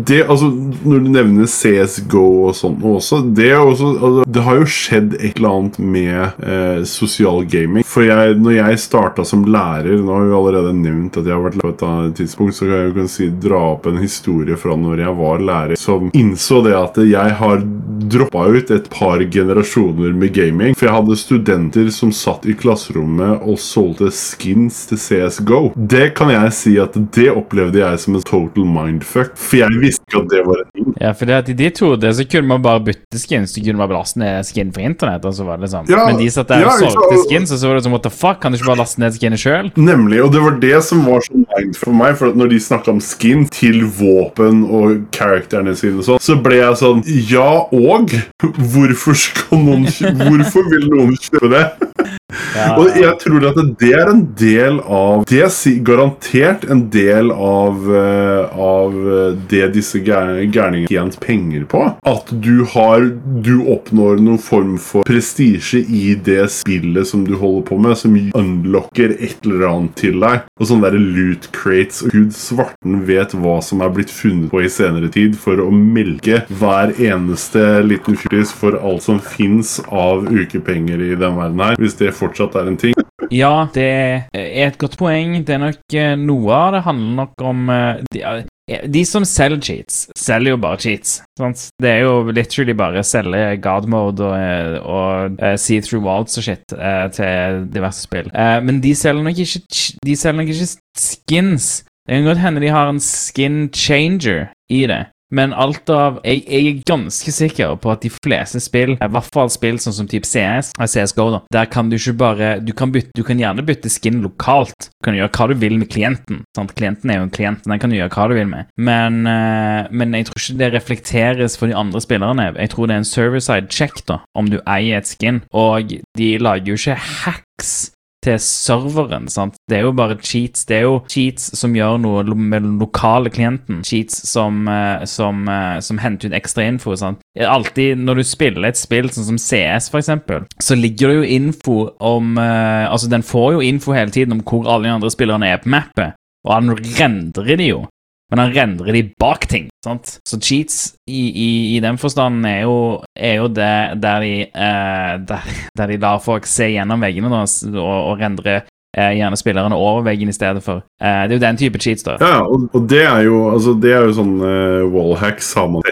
[0.08, 0.46] det, altså,
[0.84, 5.38] Når du nevner CSGO og sånn også, det, også altså, det har jo skjedd et
[5.39, 7.86] eller annet med eh, sosial gaming.
[7.88, 11.46] For jeg, når jeg starta som lærer Nå har vi allerede nevnt at jeg har
[11.46, 14.60] vært lærer på et tidspunkt, så kan jeg jo kan si, dra opp en historie
[14.60, 17.64] fra når jeg var lærer, som innså det at jeg har
[18.12, 20.76] droppa ut et par generasjoner med gaming.
[20.76, 25.64] For jeg hadde studenter som satt i klasserommet og solgte skins til CSGO.
[25.76, 29.34] Det kan jeg si at det opplevde jeg som en total mindfuck.
[29.39, 30.93] For jeg visste ikke at det var en ting.
[31.01, 33.79] Ja, for det at i ditt hode så kunne man bare bytte skin, så kunne
[33.79, 36.29] man bare laste ned skin fra internett, og så var det liksom Ja, Men de
[36.34, 38.53] satt der og solgte ja, skins, og så var det sånn what the fuck, kan
[38.53, 39.71] du ikke bare laste ned skinnet sjøl?
[39.79, 42.17] Nemlig, og det var det som var så mind for meg.
[42.19, 46.38] For at når de snakka om skin til våpen og karakterene sine, og sånn, så
[46.41, 48.13] ble jeg sånn Ja, og?
[48.41, 51.65] Hvorfor skal noen Hvorfor vil noen kjøpe det?
[52.55, 57.32] Ja, Og jeg tror at det er en del av Det er garantert en del
[57.32, 61.84] av, eh, av eh, det disse gærningene tjent penger på.
[62.07, 63.07] At du har
[63.41, 68.15] Du oppnår noen form for prestisje i det spillet som du holder på med, som
[68.38, 70.45] unlocker et eller annet til deg.
[70.59, 72.01] Og sånne der loot crates.
[72.05, 75.69] Og gud svarten vet hva som er blitt funnet på i senere tid for å
[75.73, 81.79] melke hver eneste liten fjortis for alt som fins av ukepenger i den verden her.
[81.82, 82.95] Hvis det fortsatt er en ting.
[83.32, 83.86] Ja, det
[84.34, 85.38] er et godt poeng.
[85.45, 88.24] Det er nok eh, Noe av det handler nok om eh, de,
[88.67, 91.19] eh, de som selger cheats, selger jo bare cheats.
[91.39, 91.67] Sant?
[91.82, 96.36] Det er jo literally bare å selge god mode og, og eh, see through walls
[96.41, 96.76] og shit
[97.15, 98.32] til diverse spill.
[98.36, 99.63] Men de selger nok ikke
[100.05, 100.69] De selger nok ikke
[100.99, 101.72] skins.
[102.07, 105.05] Det kan godt hende de har en skin changer i det.
[105.32, 109.29] Men alt av jeg, jeg er ganske sikker på at de fleste spill, i hvert
[109.34, 112.73] fall spill sånn som type CS, eh, CSGO, da, der kan du ikke bare Du
[112.77, 114.89] kan, bytte, du kan gjerne bytte skin lokalt.
[114.99, 116.43] Du kan gjøre hva du vil med klienten.
[116.57, 116.73] Sant?
[116.77, 118.69] Klienten er jo en klient, den kan du gjøre hva du vil med.
[118.77, 122.51] Men, eh, men jeg tror ikke det reflekteres for de andre spillerne.
[122.57, 125.41] Jeg tror det er en server-side check da, om du eier et skin.
[125.53, 127.91] Og de lager jo ikke hacks
[128.24, 129.28] til serveren.
[129.30, 129.55] sant?
[129.69, 130.65] Det er jo bare cheats.
[130.65, 133.82] Det er jo cheats som gjør noe med den lokale klienten.
[133.88, 136.95] Cheats som, eh, som, eh, som henter ut ekstra info.
[136.95, 137.19] sant?
[137.38, 141.89] Alltid når du spiller et spill sånn som CS, eksempel, så ligger det jo info
[141.99, 145.47] om eh, Altså, den får jo info hele tiden om hvor alle de andre spillerne
[145.47, 146.13] er på mappet,
[146.45, 147.88] og han rendrer de jo.
[148.32, 149.69] Men han rendrer de bak ting.
[149.84, 150.19] sant?
[150.29, 152.75] Så cheats i, i, i den forstanden er jo,
[153.19, 157.41] er jo det der de, eh, der, der de lar folk se gjennom veggene da,
[157.73, 158.61] og, og rendre
[158.95, 160.86] eh, gjerne spillerne over veggen i stedet for.
[161.01, 162.15] Eh, det er jo den type cheats, da.
[162.21, 165.84] Ja, og, og det er jo altså, Det er jo sånn uh, wallhacks har man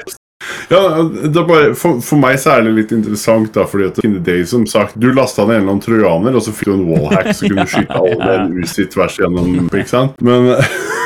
[0.69, 3.97] ja, det er bare, for, for meg så er det litt interessant, da, fordi at
[4.05, 6.69] in the day, som sagt, du lasta ned en eller annen trojaner, og så fikk
[6.69, 9.67] du en wallhack, som kunne skyte alle den usitt tvers gjennom.
[9.67, 10.21] ikke sant?
[10.23, 10.53] Men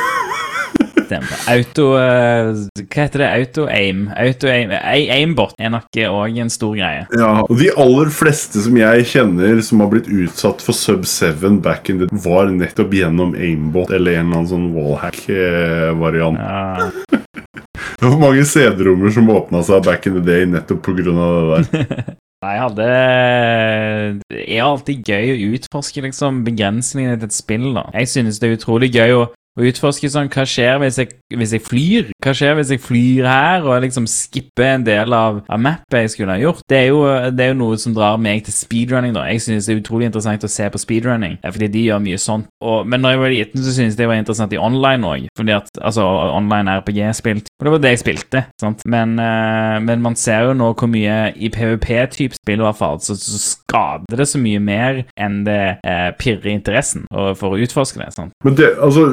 [1.04, 1.36] Stemmer.
[1.52, 2.48] Auto eh,
[2.84, 3.28] Hva heter det?
[3.40, 4.04] Auto-aim.
[4.16, 7.04] Auto-aim A- Aimbot er nok òg en stor greie.
[7.18, 11.60] ja, og de aller fleste som jeg kjenner som har blitt utsatt for Sub 7
[11.64, 16.38] back in the var nettopp gjennom aimbot eller en eller annen sånn wallhack-variant.
[16.40, 16.90] Ja.
[18.04, 21.04] Det var mange CD-rommer som åpna seg back in the day nettopp pga.
[21.06, 22.04] det der.
[22.44, 22.86] Nei, hadde
[24.28, 27.70] Det er alltid gøy å utforske liksom begrensningene til et spill.
[27.76, 27.86] da.
[27.96, 29.22] Jeg synes det er utrolig gøy å,
[29.54, 32.10] å utforske sånn Hva skjer hvis jeg, hvis jeg flyr?
[32.24, 36.14] Hva skjer hvis jeg flyr her og liksom skipper en del av, av mappet jeg
[36.14, 36.64] skulle ha gjort?
[36.70, 37.02] Det er, jo,
[37.34, 39.14] det er jo noe som drar meg til speedrunning.
[39.16, 39.26] da.
[39.30, 42.20] Jeg synes det er utrolig interessant å se på speedrunning, eh, fordi de gjør mye
[42.20, 42.50] sånt.
[42.64, 45.28] Og, men når jeg var liten, så synes jeg det var interessant i online òg.
[45.38, 47.50] Fordi at altså, online RPG-spilt.
[47.58, 48.44] Og det var det jeg spilte.
[48.60, 48.84] sant?
[48.90, 53.00] Men, eh, men man ser jo nå hvor mye i PVP-type spill i hvert fall,
[53.04, 57.60] så, så skader det så mye mer enn det eh, pirrer interessen og for å
[57.62, 58.10] utforske det.
[58.16, 58.34] sant?
[58.44, 59.06] Men det, altså,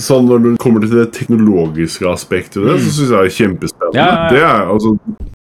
[0.00, 4.00] sånn når det kommer til det teknologiske aspektet det, så syns jeg det er kjempespennende.
[4.00, 4.32] Ja, ja, ja.
[4.34, 4.96] Det er altså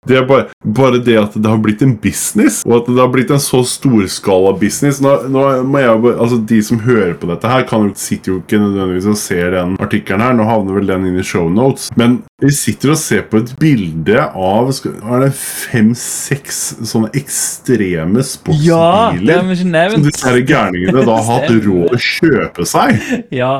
[0.09, 3.11] det er bare, bare det at det har blitt en business, og at det har
[3.13, 4.97] blitt en så storskala business.
[5.05, 8.63] Nå, nå må jeg altså De som hører på dette her, kan sitter jo ikke
[8.63, 10.33] nødvendigvis og ser den artikkelen her.
[10.39, 11.91] Nå havner vel den inn i shownotes.
[12.01, 19.53] Men vi sitter og ser på et bilde av er det fem-seks sånne ekstreme sportsbiler.
[19.53, 22.97] ja, som disse gærningene da har hatt råd å kjøpe seg.
[23.37, 23.59] Ja,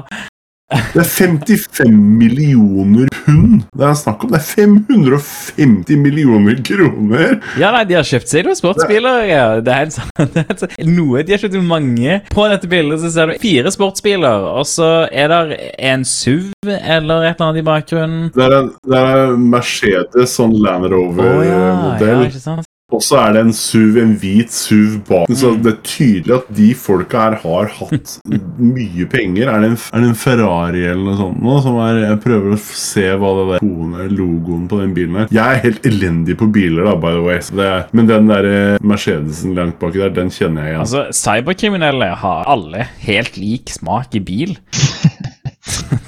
[0.71, 4.33] Det er 55 millioner pund det er snakk om.
[4.33, 7.37] Det er 550 millioner kroner!
[7.61, 9.23] ja nei, de har kjøpt seg noen sportsbiler.
[9.31, 9.45] Ja.
[9.65, 10.65] Det er helt sant.
[10.87, 12.21] Noe, De har kjøpt mange.
[12.33, 15.61] På dette bildet så ser du fire sportsbiler, og så er det
[15.91, 18.27] en SUV eller et eller annet i bakgrunnen.
[18.35, 20.99] Det er en, det er en Mercedes sånn Land Å ja,
[21.47, 22.27] ja, Rover-modell.
[22.29, 22.69] ikke sant?
[22.91, 25.29] Og så er det en SUV, en hvit SUV bak.
[25.31, 25.63] Så Mm.
[25.63, 28.17] det er tydelig at de folka her har hatt
[28.59, 29.49] mye penger.
[29.49, 31.57] Er det en, er det en Ferrari eller noe sånt nå?
[31.63, 35.29] Som er, jeg prøver å se hva det der kone- logoen på den bilen er.
[35.31, 37.39] Jeg er helt elendig på biler, da, by the way.
[37.41, 40.81] Så det er, men den der eh, Mercedesen langt baki der, den kjenner jeg igjen.
[40.81, 44.57] Altså, Cyberkriminelle har alle helt lik smak i bil.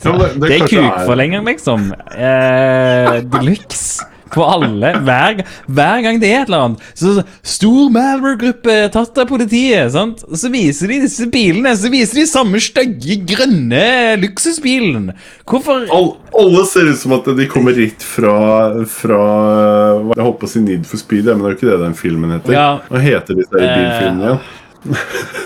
[0.03, 1.93] Ja, det, Det er kukforlenger, liksom.
[2.17, 4.05] Eh, Deluxe.
[4.33, 4.93] På alle.
[5.05, 6.87] Hver, hver gang det er et eller annet.
[6.95, 7.25] Så, så
[7.55, 9.93] Stor Malware-gruppe tatt av politiet.
[9.95, 10.25] sant?
[10.39, 11.75] Så viser de disse bilene.
[11.79, 13.85] Så viser de samme stygge, grønne
[14.23, 15.13] luksusbilen.
[15.49, 18.35] Hvorfor All, alle ser ut som at de kommer rett fra,
[18.89, 19.23] fra
[20.15, 21.81] Jeg holdt på å si Need for Speed, ja, men det er jo ikke det
[21.85, 22.57] den filmen heter.
[22.57, 22.69] Ja.
[22.89, 24.45] Hva heter disse uh, bilfilmene igjen?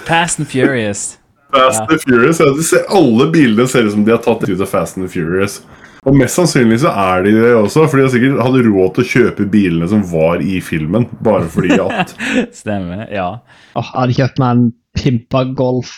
[0.07, 1.16] Fast and Furious.
[1.53, 2.41] Fast and Furious.
[2.41, 5.61] Ja, alle bilene ser ut som de har tatt ut av Fast and Furious.
[6.07, 9.02] Og mest sannsynlig så er de det også, for de har sikkert hadde råd til
[9.04, 12.14] å kjøpe bilene som var i filmen, bare fordi at
[12.54, 13.07] Stemmer.
[13.11, 13.28] Ja.
[13.74, 15.96] Åh, jeg hadde kjøpt meg en pimpa golf.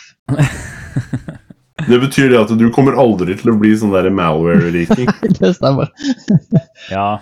[1.87, 5.09] Det betyr det at du kommer aldri til å bli sånn der malware-riking.
[5.39, 5.91] Det stemmer.
[6.93, 7.19] Ja.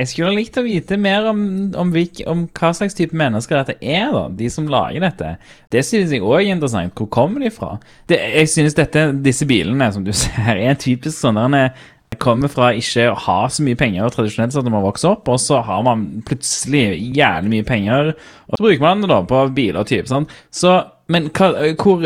[0.00, 1.40] Jeg skulle likt å vite mer om,
[1.76, 4.22] om, hvilk, om hva slags type mennesker dette er, da.
[4.38, 5.32] De som lager dette.
[5.74, 6.94] Det synes jeg òg er interessant.
[6.96, 7.72] Hvor kommer de fra?
[8.08, 11.88] Det, jeg synes dette, disse bilene som du ser, er en typisk sånn der en-
[12.18, 15.38] kommer fra ikke å ha så mye penger tradisjonelt sett når man vokser opp, og
[15.38, 18.10] så har man plutselig jævlig mye penger,
[18.48, 20.32] og så bruker man det da på biler og type, sant.
[20.50, 20.74] Så,
[21.12, 22.02] men hva, hvor,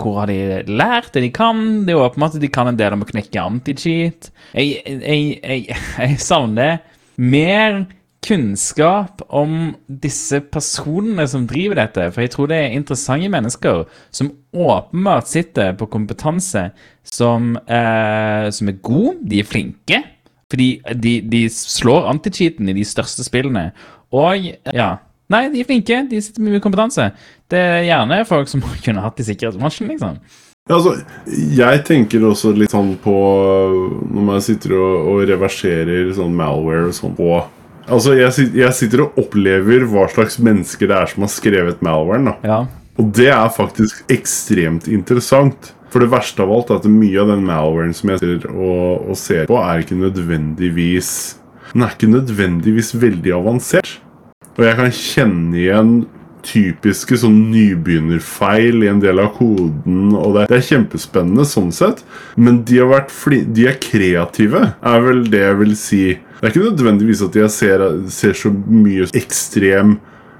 [0.00, 0.38] hvor har de
[0.70, 1.60] lært det de kan?
[1.84, 4.30] Det er jo åpenbart at de kan en del om å knekke anti-cheat.
[4.56, 5.68] Jeg, jeg, jeg,
[6.00, 6.80] jeg savner
[7.20, 7.84] mer
[8.24, 13.82] kunnskap om disse personene som driver dette, for jeg tror det er interessante mennesker
[14.14, 16.68] som åpenbart sitter på kompetanse
[17.04, 20.00] som, eh, som er god, de er flinke,
[20.50, 23.70] fordi de, de slår anti-cheaten i de største spillene,
[24.14, 24.94] og ja,
[25.32, 27.10] nei, de er flinke, de sitter med mye kompetanse.
[27.50, 30.16] Det er gjerne folk som kunne hatt i sikkerhetsbransjen, liksom.
[30.64, 30.94] Ja, altså,
[31.28, 33.12] jeg tenker også litt sånn på
[34.08, 37.26] Når man sitter og, og reverserer sånn malware og sånn på
[37.84, 42.32] Altså, jeg, jeg sitter og opplever hva slags mennesker det er som har skrevet malwaren.
[42.46, 42.64] Ja,
[42.96, 45.72] Og det er faktisk ekstremt interessant.
[45.92, 49.04] For det verste av alt er at mye av den malwaren som jeg ser, og,
[49.12, 51.10] og ser på, er ikke nødvendigvis
[51.74, 53.96] Den er ikke nødvendigvis veldig avansert.
[54.54, 55.94] Og jeg kan kjenne igjen
[56.44, 62.02] typiske sånn nybegynnerfeil i en del av koden, og det, det er kjempespennende sånn sett,
[62.36, 62.82] men de,
[63.56, 66.02] de er kreative, er vel det jeg vil si.
[66.44, 67.82] Det er ikke nødvendigvis at jeg ser,
[68.12, 69.94] ser så mye ekstrem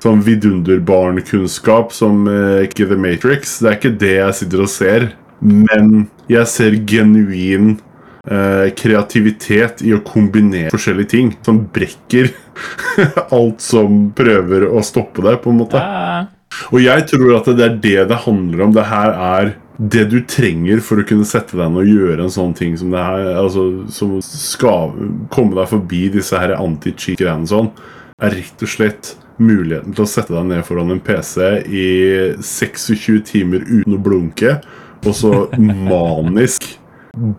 [0.05, 3.55] sånn vidunderbarnkunnskap som eh, ikke The Matrix.
[3.65, 5.07] Det er ikke det jeg sitter og ser,
[5.41, 7.79] men jeg ser genuin
[8.29, 12.35] eh, kreativitet i å kombinere forskjellige ting som brekker
[13.39, 15.81] alt som prøver å stoppe det, på en måte.
[16.69, 18.77] Og jeg tror at det er det det handler om.
[18.77, 22.31] Det her er det du trenger for å kunne sette deg ned og gjøre en
[22.31, 24.93] sånn ting som det her, altså, som skal
[25.35, 27.73] komme deg forbi disse her anti-cheat-greiene sånn,
[28.23, 31.87] er rett og slett muligheten til å sette deg ned foran en PC i
[32.39, 34.61] 26 timer uten å blunke,
[35.05, 36.77] og så manisk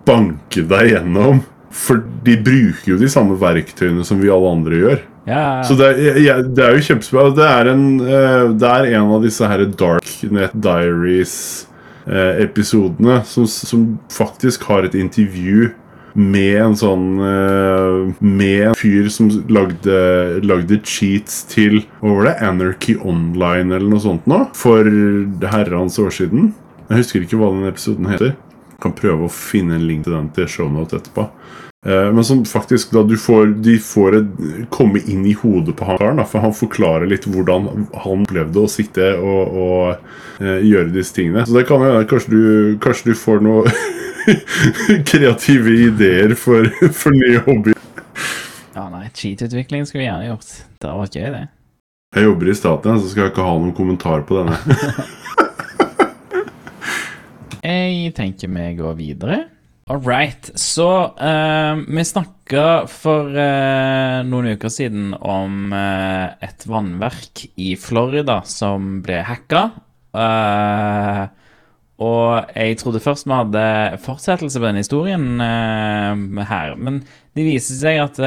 [0.07, 1.39] banke deg gjennom.
[1.75, 4.99] For de bruker jo de samme verktøyene som vi alle andre gjør.
[5.27, 5.61] ja.
[5.67, 7.35] Så det, er- ja, det er jo kjempespennende.
[7.35, 10.53] Det er en, eh, det er en av disse her Darknet
[12.05, 15.71] Diaries-episodene som, som faktisk har et intervju
[16.15, 19.97] med en sånn eh, Med en fyr som lagde,
[20.47, 22.35] lagde cheats til Hva var det?
[22.47, 24.45] Anarchy Online eller noe sånt nå?
[24.55, 24.87] For
[25.51, 26.53] herrens år siden.
[26.87, 28.35] Jeg husker ikke hva den episoden heter.
[28.79, 31.27] Kan prøve å finne en link til den til shownote etterpå.
[31.85, 34.29] Eh, Men som faktisk da du får, de får et,
[34.73, 39.11] komme inn i hodet på han For han forklarer litt hvordan han opplevde å sitte
[39.19, 41.45] og, og eh, gjøre disse tingene.
[41.45, 42.41] Så det kan jo kanskje du,
[42.81, 43.69] kanskje du får noen
[45.11, 47.77] kreative ideer for, for nye hobbyer.
[48.73, 50.55] ja nei, cheat-utvikling skulle vi gjerne gjort.
[50.81, 51.45] Det hadde vært gøy, det.
[52.15, 54.57] Jeg jobber i staten, så skal jeg ikke ha noen kommentar på denne.
[57.65, 59.37] Jeg tenker vi går videre.
[59.85, 60.47] All right.
[60.57, 68.39] Så uh, vi snakka for uh, noen uker siden om uh, et vannverk i Florida
[68.49, 69.67] som ble hacka.
[71.95, 73.65] Og jeg trodde først vi hadde
[74.01, 76.73] fortsettelse på denne historien her.
[76.79, 77.01] Men
[77.35, 78.17] det viser seg at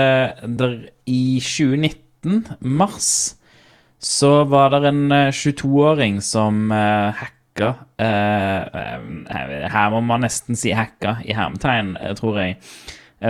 [0.60, 0.76] der
[1.08, 3.10] i 2019, mars,
[3.98, 10.58] så var det en eh, 22-åring som uh, hacka eh, eh, Her må man nesten
[10.58, 12.58] si hacka i hermetegn, eh, tror jeg.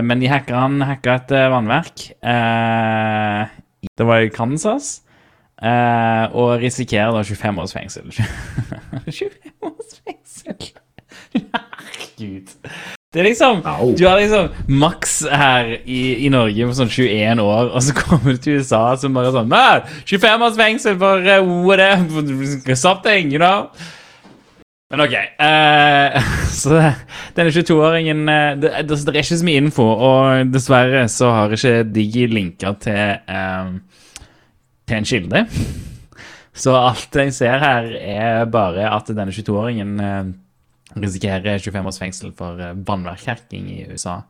[0.04, 2.10] Men de hacka, han hacka et vannverk.
[2.20, 5.00] det var i Kansas.
[5.62, 8.12] og risikerer da 25 års fengsel.
[9.08, 10.74] 25 års fengsel!
[11.32, 12.52] Herregud.
[13.14, 13.94] Det er liksom Au.
[13.96, 18.34] Du har liksom maks her i, i Norge for sånn 21 år, og så kommer
[18.36, 23.40] du til USA som bare sånn Nei, 25 års fengsel for uh, whatever, something, you
[23.40, 23.70] know?
[24.88, 25.14] Men OK.
[25.36, 26.28] Uh,
[26.62, 26.78] så
[27.36, 31.82] denne 22-åringen eh, det, det, er ikke så mye info, og dessverre så har ikke
[31.92, 33.74] Digi linka til, uh,
[34.88, 35.44] til en kilde.
[36.58, 40.30] Så alt jeg ser her, er bare at denne 22-åringen uh,
[40.96, 42.56] risikerer 25 års fengsel for
[42.88, 44.22] vannverkhacking i USA.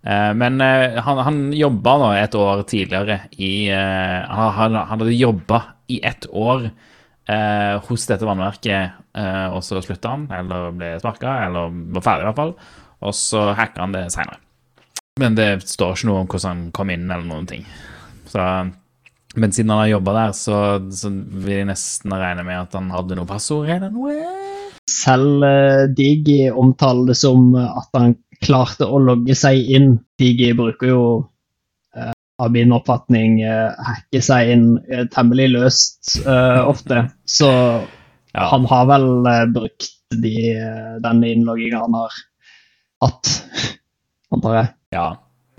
[0.00, 5.58] Men han, han jobba nå et år tidligere i han, han hadde jobba
[5.92, 6.70] i ett år
[7.30, 12.26] eh, hos dette vannverket, eh, og så slutta han, eller ble sparka, eller var ferdig
[12.26, 12.54] i hvert fall.
[13.00, 14.40] Og så hacka han det seinere.
[15.20, 17.66] Men det står ikke noe om hvordan han kom inn, eller noen ting.
[18.30, 18.44] Så
[19.36, 20.56] Men siden han har jobba der, så,
[20.90, 24.16] så vil jeg nesten regne med at han hadde noe passord eller noe.
[24.90, 29.92] Selv uh, Digi omtaler det som at han klarte å logge seg inn.
[30.18, 31.04] Digi bruker jo,
[32.40, 37.10] av min oppfatning, eh, hacke seg inn eh, temmelig løst eh, ofte.
[37.28, 37.50] Så
[38.32, 38.44] Ja.
[38.46, 39.06] han har vel
[39.50, 40.34] brukt de,
[41.02, 42.12] den innlogginga han har
[43.02, 43.30] hatt,
[44.30, 44.68] antar jeg.
[44.94, 45.08] Ja.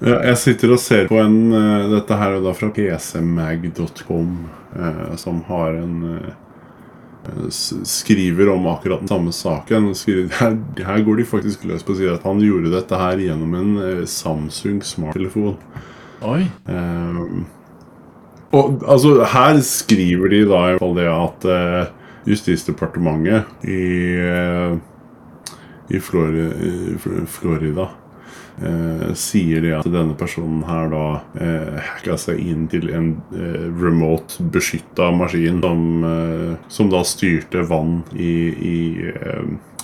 [0.01, 1.51] Ja, jeg sitter og ser på en
[1.91, 4.31] Dette her er da fra pcmag.com,
[5.19, 5.99] som har en
[7.85, 9.91] Skriver om akkurat den samme saken.
[9.93, 10.55] Skriver, her,
[10.87, 14.07] her går de faktisk løs på å si at han gjorde dette her gjennom en
[14.09, 15.59] Samsung smarttelefon.
[16.21, 16.45] Oi.
[16.69, 17.45] Um,
[18.53, 21.97] og altså, her skriver de da i fall det at uh,
[22.29, 24.77] Justisdepartementet i, uh,
[25.89, 27.87] i Flori, i Florida
[28.61, 31.05] eh, sier det at denne personen her da
[31.41, 33.09] eh, hacka seg inn til en
[33.81, 36.05] remote beskytta maskin som,
[36.71, 38.77] som da styrte vann i, i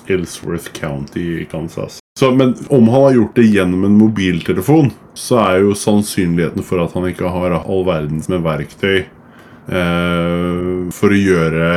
[0.07, 1.99] Ellsworth County i Kansas.
[2.17, 6.81] Så, men om han har gjort det gjennom en mobiltelefon, så er jo sannsynligheten for
[6.81, 10.63] at han ikke har all verdens med verktøy eh,
[10.97, 11.67] for å gjøre,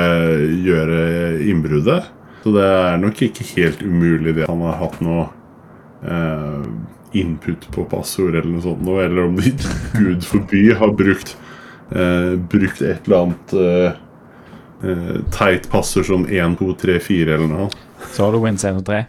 [0.64, 1.02] gjøre
[1.44, 2.08] innbruddet.
[2.40, 5.28] Så det er nok ikke helt umulig det han har hatt noe
[6.08, 6.64] eh,
[7.20, 9.52] input på passord eller noe sånt, eller om de
[10.00, 11.36] gud forby har brukt,
[11.92, 14.02] eh, brukt et eller annet eh,
[14.88, 17.72] eh, teit passord som 1, 2, 3, 4 eller noe.
[18.08, 19.04] Så har du Win 1 og 3.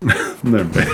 [0.54, 0.86] Nemlig.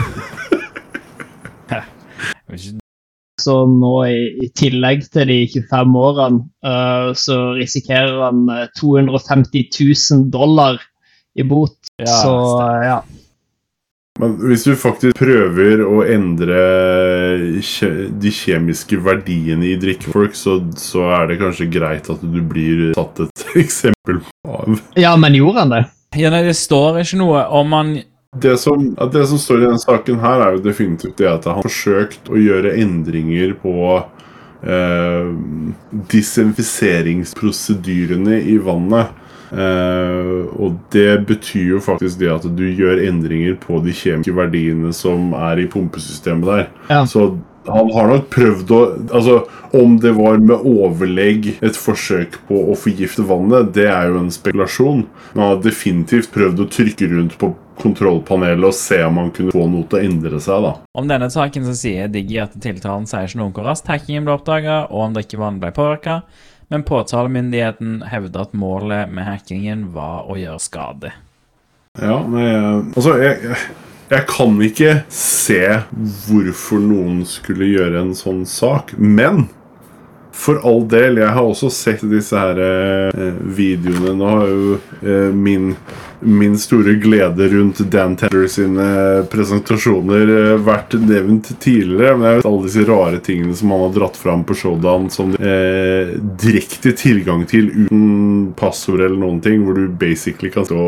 [3.41, 9.71] Så nå i, i tillegg til de 25 årene, uh, så risikerer han eh, 250
[10.13, 10.77] 000 dollar
[11.33, 11.79] i bot.
[11.97, 12.99] Ja, så uh, eh, ja.
[14.21, 16.59] Men hvis du faktisk prøver å endre
[17.65, 22.91] kje- de kjemiske verdiene i drikkefolk, så, så er det kanskje greit at du blir
[22.99, 24.83] tatt et eksempel av.
[25.01, 25.83] ja, men gjorde han det?
[26.19, 27.95] Ja, nei, det står ikke noe om han
[28.37, 31.57] Det som, det som står i denne saken her, er jo definitivt det at han
[31.59, 33.99] har forsøkt å gjøre endringer på
[34.63, 35.27] eh,
[36.13, 39.11] disinfiseringsprosedyrene i vannet.
[39.51, 44.93] Eh, og det betyr jo faktisk det at du gjør endringer på de kjemiske verdiene
[44.95, 46.71] som er i pumpesystemet der.
[46.87, 47.03] Ja.
[47.11, 47.35] Så
[47.67, 48.79] han har nok prøvd å
[49.11, 49.41] Altså,
[49.75, 54.31] om det var med overlegg et forsøk på å forgifte vannet, det er jo en
[54.31, 55.07] spekulasjon.
[55.35, 59.55] Men han har definitivt prøvd å trykke rundt på kontrollpanelet og se om han kunne
[59.55, 60.73] få noe til å endre seg, da.
[60.97, 64.29] Om denne saken så sier Diggy at tiltalen sier ikke noe om hvor raskt hackingen
[64.29, 66.21] ble oppdaga, og om drikkevannet ble påvirka,
[66.71, 71.15] men påtalemyndigheten hevder at målet med hackingen var å gjøre skade.
[71.99, 72.51] Ja, nei,
[72.95, 73.71] altså jeg, jeg,
[74.11, 75.63] jeg kan ikke se
[76.27, 79.49] hvorfor noen skulle gjøre en sånn sak, men
[80.41, 84.15] for all del, jeg har også sett disse her eh, videoene.
[84.17, 85.75] Nå har jo eh, min,
[86.25, 88.87] min store glede rundt Dan Tender sine
[89.33, 92.17] presentasjoner eh, vært nevnt tidligere.
[92.17, 95.37] Men jeg vet alle disse rare tingene som han har dratt fram på showdown som
[95.37, 100.83] eh, direkte tilgang til uten passord eller noen ting, hvor du basically kan stå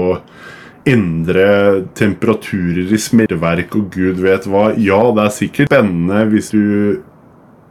[0.89, 4.71] endre temperaturer i smelteverk og gud vet hva.
[4.81, 7.03] Ja, det er sikkert spennende hvis du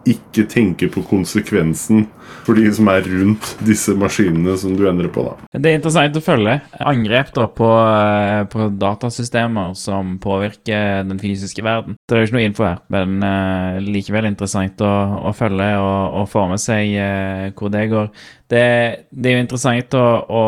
[0.08, 2.08] ikke tenker på konsekvensen
[2.45, 5.24] for de som er rundt disse maskinene som du endrer på.
[5.28, 5.49] da.
[5.54, 11.66] Det er interessant å følge angrep da på, eh, på datasystemer som påvirker den fysiske
[11.66, 11.97] verden.
[12.08, 14.93] Det er jo ikke noe info her, men uh, likevel interessant å,
[15.30, 18.10] å følge og, og få med seg uh, hvor det går.
[18.52, 18.64] Det,
[19.12, 20.45] det er jo interessant å, å,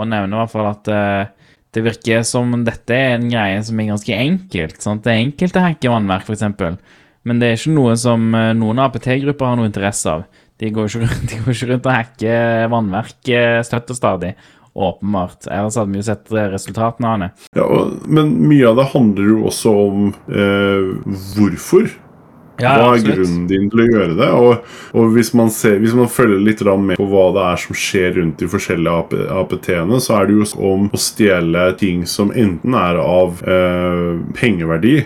[0.00, 3.80] å nevne i hvert fall at uh, det virker som dette er en greie som
[3.80, 4.76] er ganske enkelt.
[4.82, 5.02] Sant?
[5.06, 7.00] Det er enkelt å hacke vannverk, f.eks.
[7.24, 10.26] Men det er ikke noe som eh, noen APT-grupper har noe interesse av.
[10.60, 14.34] De går ikke rundt, de går ikke rundt og hacker vannverk eh, støtt og stadig.
[14.74, 15.46] Åpenbart.
[15.46, 17.28] Ellers hadde vi jo sett eh, resultatene av det.
[17.54, 21.92] Ja, og, Men mye av det handler jo også om eh, hvorfor.
[22.54, 24.28] Hva er grunnen din til å gjøre det?
[24.38, 27.78] Og, og hvis, man ser, hvis man følger litt med på hva det er som
[27.78, 32.76] skjer rundt de forskjellige APT-ene, så er det jo om å stjele ting som enten
[32.78, 35.00] er av eh, pengeverdi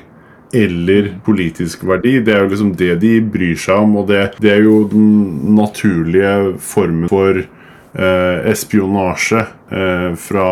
[0.53, 2.19] eller politisk verdi.
[2.25, 5.55] Det er jo liksom det de bryr seg om, og det, det er jo den
[5.59, 10.49] naturlige formen for eh, espionasje eh, fra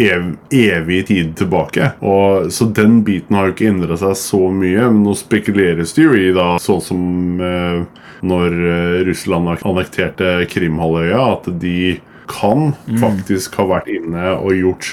[0.00, 1.92] ev evig tid tilbake.
[2.00, 4.86] Og, så den biten har jo ikke endra seg så mye.
[4.88, 7.82] Men nå spekuleres det jo i, da, sånn som eh,
[8.26, 11.98] når eh, Russland annekterte Krimhalvøya, at de
[12.30, 14.92] kan faktisk ha vært inne og gjort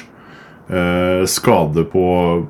[1.27, 2.07] skade på,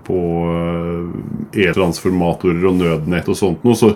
[0.07, 0.22] på
[0.53, 3.78] eh, e-transformatorer og nødnett og sånt noe.
[3.78, 3.93] Så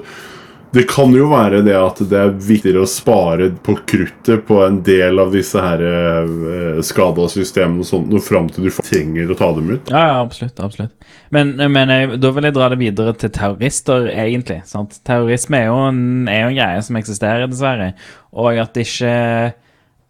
[0.71, 4.77] Det kan jo være det at det er viktigere å spare på kruttet på en
[4.87, 9.35] del av disse her eh, skada systemene og sånt, og fram til du trenger å
[9.41, 9.91] ta dem ut.
[9.91, 10.61] Ja, ja, absolutt.
[10.63, 10.93] absolutt.
[11.29, 14.61] Men, men jeg, da vil jeg dra det videre til terrorister, egentlig.
[14.69, 14.95] sant?
[15.07, 17.91] Terrorisme er jo, en, er jo en greie som eksisterer, dessverre.
[18.31, 19.59] Og at det ikke eh,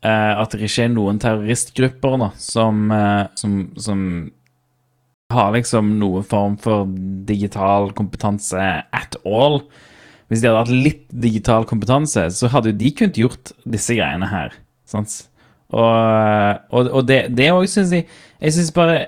[0.09, 4.05] At det ikke er noen terroristgrupper da, som, eh, som, som
[5.31, 6.89] har liksom noen form for
[7.29, 9.61] digital kompetanse at all.
[10.31, 14.29] Hvis de hadde hatt litt digital kompetanse, så hadde jo de kunnet gjort disse greiene
[14.31, 14.55] her.
[14.87, 15.17] Sant?
[15.71, 15.91] Og,
[16.71, 18.03] og, og det, det òg syns jeg
[18.41, 19.05] Jeg syns bare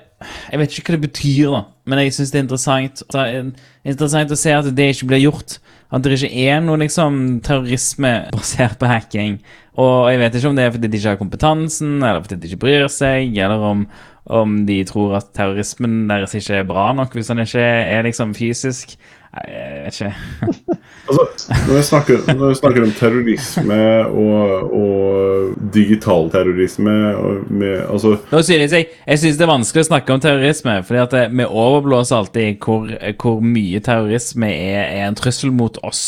[0.48, 3.50] Jeg vet ikke hva det betyr, da, men jeg syns det er interessant, er
[3.84, 5.58] interessant å se at det ikke blir gjort.
[5.94, 9.36] At det ikke er noe liksom terrorisme basert på hacking.
[9.78, 12.50] Og jeg vet ikke om det er fordi de ikke har kompetansen, eller fordi de
[12.50, 13.84] ikke bryr seg, eller om,
[14.24, 18.34] om de tror at terrorismen deres ikke er bra nok hvis den ikke er liksom
[18.38, 18.96] fysisk.
[19.34, 20.14] Nei, Jeg vet ikke.
[21.04, 23.78] Altså, når, vi snakker, når vi snakker om terrorisme
[24.08, 29.84] og, og digital terrorisme og med, altså, Nå synes jeg jeg synes det er vanskelig
[29.84, 32.88] å snakke om terrorisme, fordi at vi overblåser alltid hvor,
[33.20, 36.06] hvor mye terrorisme er, er en trussel mot oss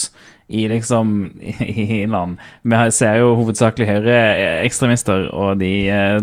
[0.49, 1.30] i liksom
[1.61, 2.36] i land.
[2.62, 6.20] Vi ser jo hovedsakelig høyreekstremister, og de eh,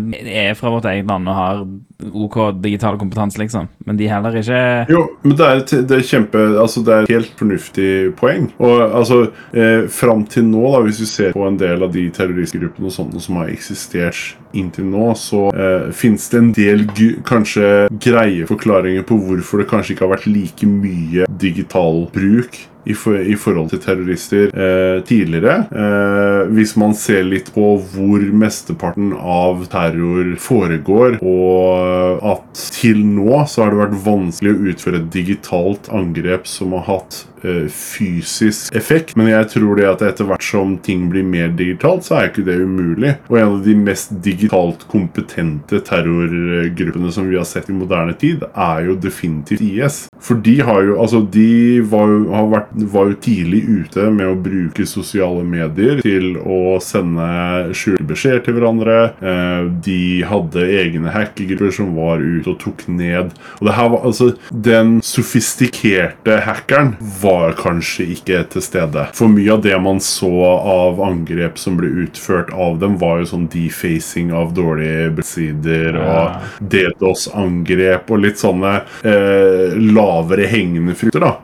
[0.48, 1.60] er fra vårt eget land og har
[2.04, 3.68] OK digital kompetanse, liksom.
[3.86, 7.02] Men de heller ikke Jo, men det er, et- det er kjempe Altså, det er
[7.06, 8.48] et helt fornuftig poeng.
[8.58, 9.20] Og altså,
[9.54, 12.92] eh, fram til nå, da, hvis vi ser på en del av de terroristgruppene og
[12.96, 16.84] sånne som har eksistert inntil nå, så eh, finnes det en del
[17.28, 22.94] kanskje greie forklaringer på hvorfor det kanskje ikke har vært like mye digital bruk i,
[22.94, 25.56] for, i forhold til terrorister eh, tidligere.
[25.72, 33.44] Eh, hvis man ser litt på hvor mesteparten av terror foregår, og at til nå
[33.50, 38.74] så har det vært vanskelig å utføre et digitalt angrep som har hatt eh, fysisk
[38.76, 39.14] effekt.
[39.18, 42.46] Men jeg tror det at etter hvert som ting blir mer digitalt, så er ikke
[42.46, 43.14] det umulig.
[43.30, 48.44] Og en av de mest digitalt kompetente terrorgruppene som vi har sett i moderne tid,
[48.54, 50.04] er jo definitivt IS.
[50.24, 54.38] For de har jo Altså, de var jo, vært, var jo tidlig ute med å
[54.40, 58.96] bruke sosiale medier til å sende skjulte beskjeder til hverandre.
[59.20, 64.04] Eh, de hadde egne hackergrupper som var ute og tok ned Og det her var
[64.06, 69.06] altså Den sofistikerte hackeren var kanskje ikke til stede.
[69.16, 73.30] For mye av det man så av angrep som ble utført av dem, var jo
[73.34, 78.76] sånn defacing av dårlige sider og DDoS-angrep og litt sånne
[79.06, 81.34] eh, lavere hengende frukter, da.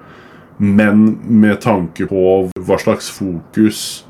[0.60, 2.22] Men med tanke på
[2.52, 4.04] hva slags fokus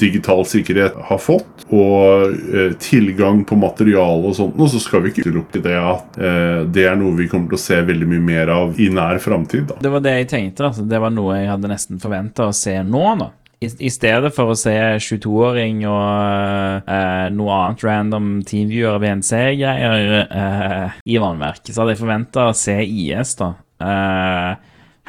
[0.00, 5.28] digital sikkerhet har fått, og eh, tilgang på materiale og sånt, så skal vi ikke
[5.28, 8.50] utelukke det at eh, det er noe vi kommer til å se veldig mye mer
[8.54, 9.76] av i nær framtid.
[9.80, 10.70] Det var det jeg tenkte.
[10.70, 10.86] Altså.
[10.90, 13.04] Det var noe jeg hadde nesten forventa å se nå.
[13.20, 13.30] da.
[13.60, 14.72] I, stedet for å se
[15.04, 22.00] 22-åring og eh, noe annet random teamviewer av VNC-greier eh, i vannverk, så hadde jeg
[22.00, 23.50] forventa å se IS da
[23.84, 24.54] eh,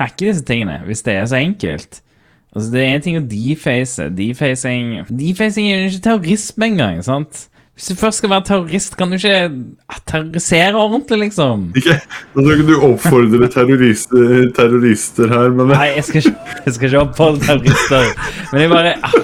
[0.01, 2.01] hacke disse tingene, hvis det er så enkelt.
[2.55, 4.09] Altså, Det er en ting å deface.
[4.17, 7.03] Defacing Defacing er jo ikke terrorisme engang.
[7.03, 7.47] sant?
[7.75, 9.51] Hvis du først skal være terrorist, kan du ikke
[10.05, 11.71] terrorisere ordentlig, liksom.
[11.75, 11.95] Ikke,
[12.35, 16.35] Nå skal ikke du oppfordre terrorister, terrorister her, men Nei, jeg skal ikke,
[16.65, 18.11] jeg skal ikke oppfordre terrorister.
[18.51, 19.15] Men jeg bare ah,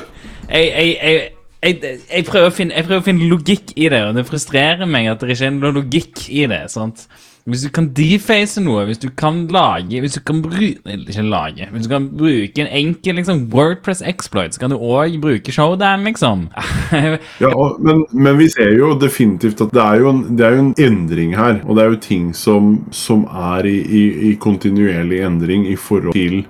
[0.49, 1.29] jeg, jeg, jeg,
[1.67, 5.11] jeg, jeg, prøver finne, jeg prøver å finne logikk i det, og det frustrerer meg
[5.11, 6.63] at det ikke er noe logikk i det.
[6.73, 7.05] sant?
[7.47, 11.67] Hvis du kan deface noe, hvis du kan lage Hvis du kan bruke Ikke lage.
[11.71, 16.03] Hvis du kan bruke en enkel liksom, Wordpress exploit, så kan du òg bruke Showdown,
[16.03, 16.47] liksom.
[17.43, 20.65] Ja, men, men vi ser jo definitivt at det er jo en, det er jo
[20.65, 21.61] en endring her.
[21.63, 26.13] Og det er jo ting som, som er i, i, i kontinuerlig endring i forhold
[26.17, 26.43] til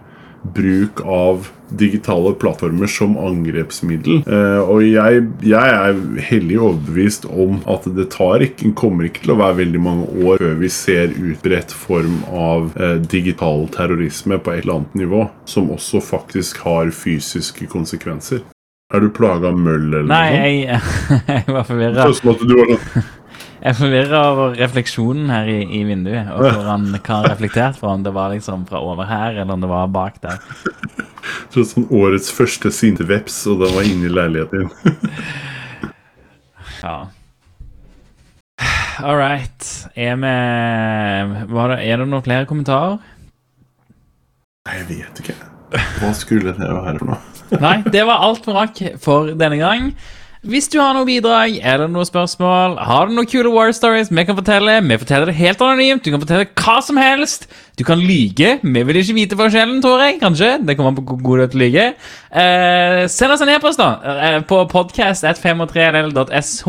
[0.54, 4.22] bruk av digitale plattformer som angrepsmiddel.
[4.24, 9.36] Eh, og jeg, jeg er hellig overbevist om at det tar ikke, kommer ikke til
[9.36, 14.54] å være veldig mange år før vi ser utbredt form av eh, digital terrorisme på
[14.54, 18.46] et eller annet nivå, som også faktisk har fysiske konsekvenser.
[18.96, 20.52] Er du plaga av møll eller Nei, noe?
[20.64, 20.82] jeg,
[21.34, 22.08] jeg var forvirra.
[22.16, 23.08] Sånn at du var sånn
[23.58, 26.30] Jeg er forvirra over refleksjonen her i, i vinduet.
[26.36, 29.54] Og hvor han hva han reflekterte fra, om det var liksom fra over her, eller
[29.56, 30.38] om det var bak der.
[31.52, 35.90] Sånn årets første sinte veps, og den var inne i leiligheten din.
[36.84, 36.98] Ja.
[39.02, 39.66] All right.
[39.98, 40.36] Er det,
[41.82, 43.00] Er det noen flere kommentarer?
[44.68, 45.36] Nei, jeg vet ikke.
[46.00, 47.20] Hva skulle det være for noe?
[47.64, 49.92] Nei, det var alt vi rakk for denne gang.
[50.46, 54.24] Hvis du har noe bidrag eller noe spørsmål, har du noen kule war stories vi
[54.28, 57.48] kan fortelle, vi forteller det helt anonymt, du kan fortelle hva som helst.
[57.78, 58.60] Du kan lyge.
[58.64, 60.18] Vi vil ikke vite forskjellen, tror jeg.
[60.22, 60.58] Kanskje.
[60.66, 61.86] Det kommer an på hvor god du er til å lyge.
[62.42, 66.66] Eh, send oss en e-post, da, eh, på podcast.5og3ll.sh,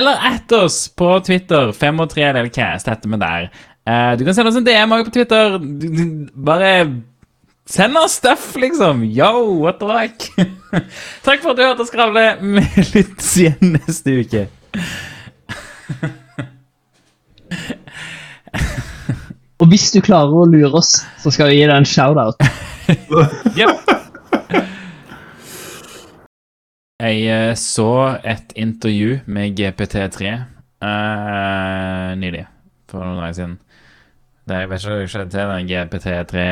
[0.00, 1.72] eller at oss på Twitter.
[1.76, 3.50] 5og3llcast heter vi der.
[3.86, 5.58] Eh, du kan sende oss en DM også på Twitter.
[6.36, 6.72] Bare
[7.70, 9.04] Send oss stuff, liksom!
[9.04, 10.26] Yo, what the like?
[11.22, 12.24] Takk for at du hørte skravle.
[12.42, 14.40] Vi lyttes igjen neste uke.
[19.62, 22.42] Og hvis du klarer å lure oss, så skal vi gi deg en shout-out.
[23.54, 23.86] Yep.
[26.98, 27.90] Jeg eh, så
[28.26, 30.32] et intervju med GPT3
[30.82, 32.48] uh, nylig,
[32.90, 33.54] for noen dager siden.
[34.50, 36.44] Det, jeg vet ikke hva skjedde til den GPT3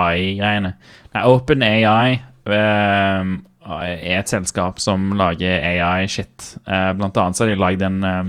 [0.00, 0.72] AI-greiene.
[1.16, 3.32] Nei, OpenAI um,
[3.66, 6.52] er et selskap som lager AI-shit.
[6.68, 8.28] Uh, blant annet så har de lagd en uh,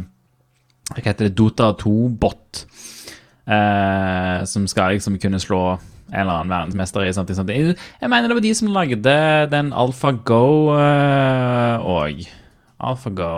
[0.95, 1.35] Hva heter det?
[1.37, 2.63] Dota 2-bot.
[3.47, 5.61] Uh, som skal liksom kunne slå
[6.07, 7.51] en eller annen verdensmester i sånt, sånt.
[7.53, 9.13] Jeg, mener det var de som lagde
[9.51, 10.41] den AlphaGo
[11.83, 12.25] òg.
[12.79, 13.31] AlphaGo.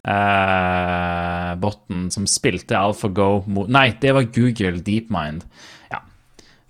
[0.00, 5.44] Eh, botten som spilte AlphaGo mot Nei, det var Google DeepMind.
[5.92, 6.00] Ja.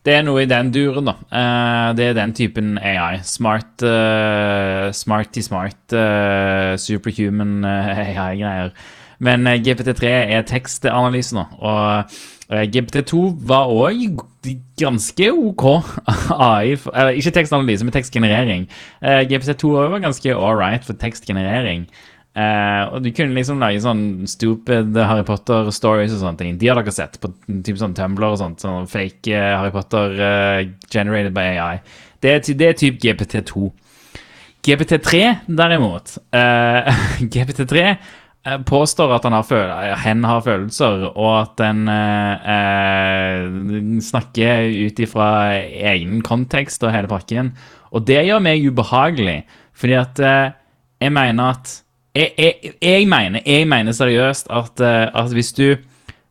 [0.05, 1.17] Det er noe i den duren, da.
[1.31, 3.21] Eh, det er den typen AI.
[3.23, 5.99] Smart, uh, smarty smart,
[6.81, 8.75] superhuman AI-greier.
[9.21, 12.13] Men eh, GPT3 er tekstanalyse nå, og
[12.49, 14.23] eh, GPT2 var òg
[14.81, 15.67] ganske OK
[16.49, 16.77] AI.
[16.95, 18.65] Eller ikke tekstanalyse, men tekstgenerering.
[19.05, 21.85] Eh, GPT2 også var ganske all for tekstgenerering.
[22.31, 26.61] Eh, og du kunne liksom lage sånn stupid Harry Potter-stories og sånne ting.
[26.61, 27.33] De har dere sett på
[27.67, 28.63] typ sånn Tumblr og sånt.
[28.63, 30.61] Sånn fake uh, Harry Potter uh,
[30.93, 31.77] generated by AI.
[32.23, 33.71] Det er, det er typ GPT2.
[34.61, 36.99] GPT3, derimot eh,
[37.33, 41.89] GPT3 eh, påstår at han har følelser, hen har følelser, og at den
[44.05, 45.31] snakker ut ifra
[45.95, 47.55] egen kontekst og hele pakken.
[47.97, 49.39] Og det gjør meg ubehagelig,
[49.73, 51.73] fordi at jeg mener at
[52.15, 55.77] jeg, jeg, jeg, mener, jeg mener seriøst at, eh, at hvis du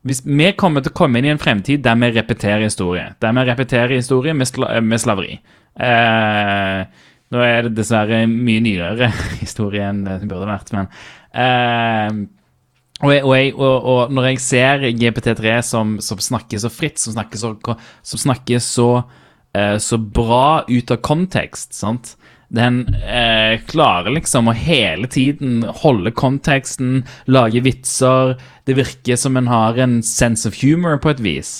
[0.02, 3.10] hvis Vi kommer til å komme inn i en fremtid der vi repeterer historie.
[3.20, 5.34] Der vi repeterer historie med, sla med slaveri.
[5.76, 6.78] Eh,
[7.30, 9.10] nå er det dessverre mye nyere
[9.42, 10.88] historie enn det burde vært, men
[11.36, 12.22] eh,
[13.00, 17.40] og, og, og, og når jeg ser GPT3 som, som snakker så fritt, som snakker
[17.40, 17.54] så,
[18.02, 18.88] som snakker så,
[19.56, 22.16] eh, så bra ut av kontekst, sant?
[22.50, 28.34] Den eh, klarer liksom å hele tiden holde konteksten, lage vitser.
[28.66, 31.52] Det virker som en har en sense of humor på et vis.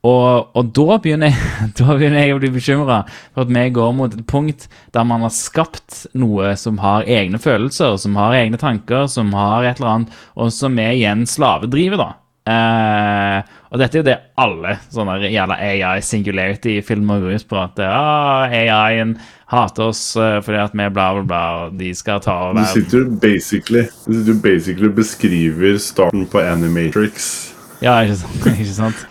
[0.00, 3.02] Og, og da, begynner jeg, da begynner jeg å bli bekymra
[3.34, 4.64] for at vi går mot et punkt
[4.96, 9.68] der man har skapt noe som har egne følelser, som har egne tanker, som har
[9.68, 12.14] et eller annet, og som er igjen slavedrivet, da.
[12.50, 17.60] Eh, og dette er jo det alle sånne jævla AI singularity-filmer går ut på.
[17.60, 19.14] At ah, AI-en
[19.52, 22.66] hater oss eh, fordi at vi bla, bla, bla, og de skal ta Du over
[22.72, 27.30] sitter jo basically Du sitter jo basically og beskriver starten på Animatrix.
[27.82, 28.50] Ja, ikke sant?
[28.56, 29.06] ikke sant?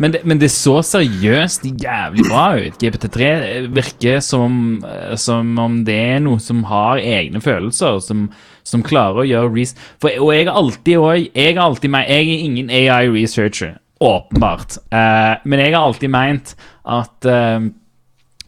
[0.00, 2.80] Men, det, men det så seriøst jævlig bra ut.
[2.80, 3.28] GPT3
[3.74, 8.26] virker som, eh, som om det er noe som har egne følelser, som,
[8.66, 9.74] som klarer å gjøre res...
[10.02, 14.78] For, og jeg er alltid òg Jeg jeg er ingen AI-researcher, åpenbart.
[14.92, 17.60] Uh, men jeg har alltid meint at uh,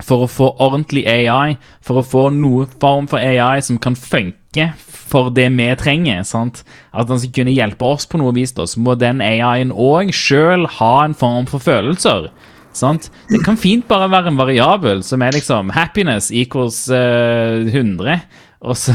[0.04, 4.72] for å få ordentlig AI, for å få noe form for AI som kan funke
[5.06, 6.64] for det vi trenger, sant?
[6.92, 10.12] at den skal kunne hjelpe oss på noe vis, da, så må den AI-en òg
[10.16, 12.30] sjøl ha en form for følelser.
[12.76, 13.08] Sant?
[13.30, 18.18] Det kan fint bare være en variabel som er liksom happiness equals uh, 100.
[18.66, 18.90] Og, så,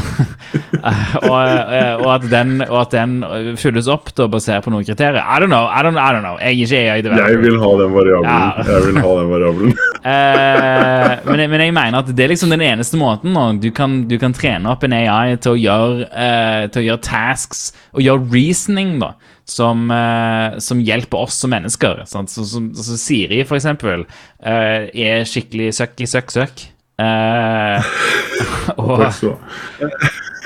[1.30, 1.36] og,
[1.72, 3.14] eh, og, at den, og at den
[3.56, 5.22] fylles opp da, basert på noen kriterier.
[5.24, 5.64] I don't know.
[5.64, 6.36] I don't, I don't know.
[6.42, 7.30] Jeg er ikke AI developer.
[7.32, 8.28] Jeg vil ha den variabelen.
[8.28, 8.66] Ja.
[8.68, 9.72] Jeg vil ha den variabelen.
[10.04, 13.46] uh, men, jeg- men jeg mener at det er liksom den eneste måten nå.
[13.62, 17.04] Du kan, du kan trene opp en AI til å gjøre, uh, til å gjøre
[17.08, 17.64] tasks
[17.94, 19.14] og gjøre reasoning, da.
[19.52, 22.04] Som, uh, som hjelper oss som mennesker.
[22.08, 24.04] Så, så, så Siri, for eksempel,
[24.44, 26.62] uh, er skikkelig søkk i søkk søkk.
[27.00, 27.92] Eh,
[28.76, 29.00] og,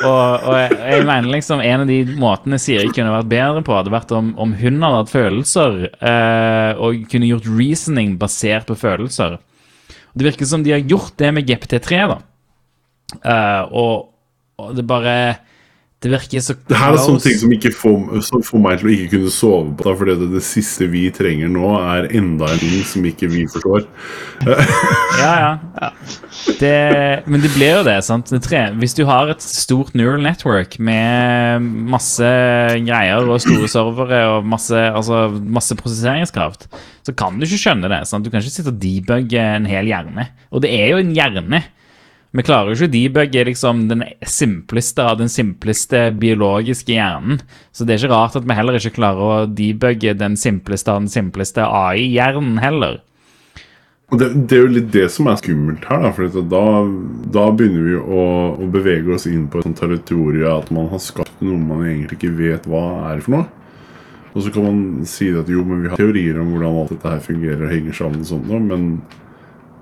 [0.05, 3.75] og, og jeg, jeg mener liksom en av de måtene Siri kunne vært bedre på,
[3.77, 8.79] hadde vært om, om hun hadde hatt følelser eh, og kunne gjort reasoning basert på
[8.79, 9.39] følelser.
[9.39, 12.21] Og Det virker som de har gjort det med GPT3, da.
[13.17, 14.09] Eh, og,
[14.59, 15.13] og det bare
[16.03, 18.95] Det virker så Det her er sånne ting som, får, som får meg til å
[18.97, 22.83] ikke kunne sove på fordi det, det siste vi trenger nå, er enda en ting
[22.89, 23.87] som ikke vi forstår.
[24.47, 24.59] ja,
[25.23, 25.53] Ja,
[25.87, 25.93] ja.
[26.61, 28.31] Det, men det blir jo det, sant.
[28.45, 32.29] Tre, hvis du har et stort neural network med masse
[32.87, 36.68] greier og store servere og masse, altså, masse prosesseringskraft,
[37.07, 38.03] så kan du ikke skjønne det.
[38.09, 38.27] sant?
[38.27, 40.29] Du kan ikke sitte og debugge en hel hjerne.
[40.51, 41.63] Og det er jo en hjerne.
[42.37, 47.41] Vi klarer jo ikke å debugge liksom, den simpleste av den simpleste biologiske hjernen.
[47.73, 51.05] Så det er ikke rart at vi heller ikke klarer å debugge den simpleste av
[51.05, 53.01] den simpleste AI-hjernen heller.
[54.14, 56.12] Det, det er jo litt det som er skummelt her, da.
[56.14, 56.64] For da,
[57.34, 58.24] da begynner vi å,
[58.54, 62.20] å bevege oss inn på et sånt territorium at man har skapt noe man egentlig
[62.20, 63.49] ikke vet hva er for noe.
[64.37, 67.14] Og så kan man si at jo, men vi har teorier om hvordan alt dette
[67.16, 68.87] her fungerer og henger sammen, og sånt, men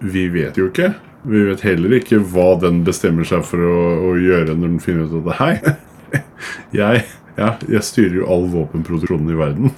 [0.00, 0.94] vi vet jo ikke.
[1.28, 3.78] Vi vet heller ikke hva den bestemmer seg for å,
[4.08, 5.74] å gjøre når den finner ut at Hei,
[6.80, 7.04] jeg,
[7.36, 9.74] ja, jeg styrer jo all våpenproduksjonen i verden.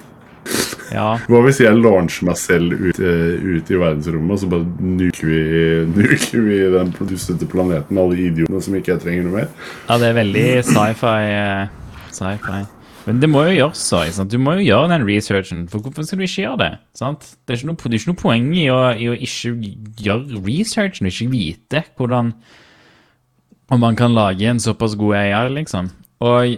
[0.93, 4.67] Ja, Hva hvis jeg launcher meg selv ut, eh, ut i verdensrommet, og så bare
[4.79, 5.41] nuker vi,
[5.97, 9.51] nuker vi den dustete planeten, alle idiotene som ikke jeg trenger noe mer?
[9.89, 11.15] ja det er veldig sci-fi.
[11.33, 11.67] eh,
[12.15, 12.63] sci-fi.
[13.07, 14.01] Men det må jo gjøres så.
[14.11, 14.31] sant?
[14.31, 15.67] Du må jo gjøre den researchen.
[15.71, 16.71] For hvorfor skal du ikke gjøre det?
[16.99, 17.27] sant?
[17.47, 19.53] Det er ikke noe, er ikke noe poeng i å, i å ikke
[20.03, 22.33] gjøre researchen ikke vite hvordan
[23.71, 25.89] Om man kan lage en såpass god AI, liksom.
[26.23, 26.57] Og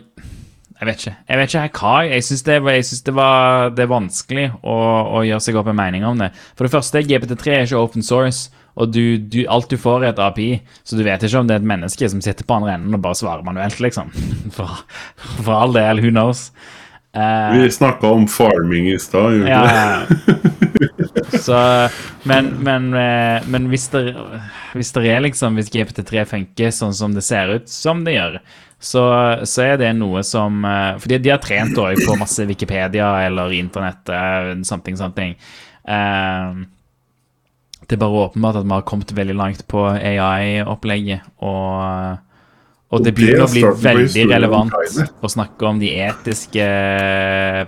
[0.79, 1.15] jeg vet ikke.
[1.27, 1.95] Jeg vet ikke hva.
[2.07, 2.55] Jeg syns det,
[3.03, 4.77] det, var, det er vanskelig å,
[5.19, 6.29] å gjøre seg opp en mening om det.
[6.55, 8.47] For det første, GPT3 er ikke open source,
[8.79, 10.49] og du, du, alt du får, er et API.
[10.87, 13.03] Så du vet ikke om det er et menneske som sitter på andre enden og
[13.03, 14.13] bare svarer manuelt, liksom.
[14.55, 14.85] For,
[15.43, 16.47] for all del, who knows.
[17.11, 19.41] Uh, Vi snakka om farming i stad.
[19.49, 20.05] ja.
[21.43, 21.57] Så,
[22.23, 24.13] men, men, eh, men hvis, det,
[24.77, 28.37] hvis det er liksom Hvis GPT3 funker sånn som det ser ut som det gjør,
[28.79, 29.03] så,
[29.43, 33.51] så er det noe som eh, Fordi de har trent også på masse Wikipedia eller
[33.57, 35.35] internett, eh, something, something.
[35.83, 36.61] Eh,
[37.89, 42.19] det er bare åpenbart at vi har kommet veldig langt på AI-opplegget, og,
[42.93, 44.75] og det begynner å bli veldig relevant
[45.25, 46.67] å snakke om de etiske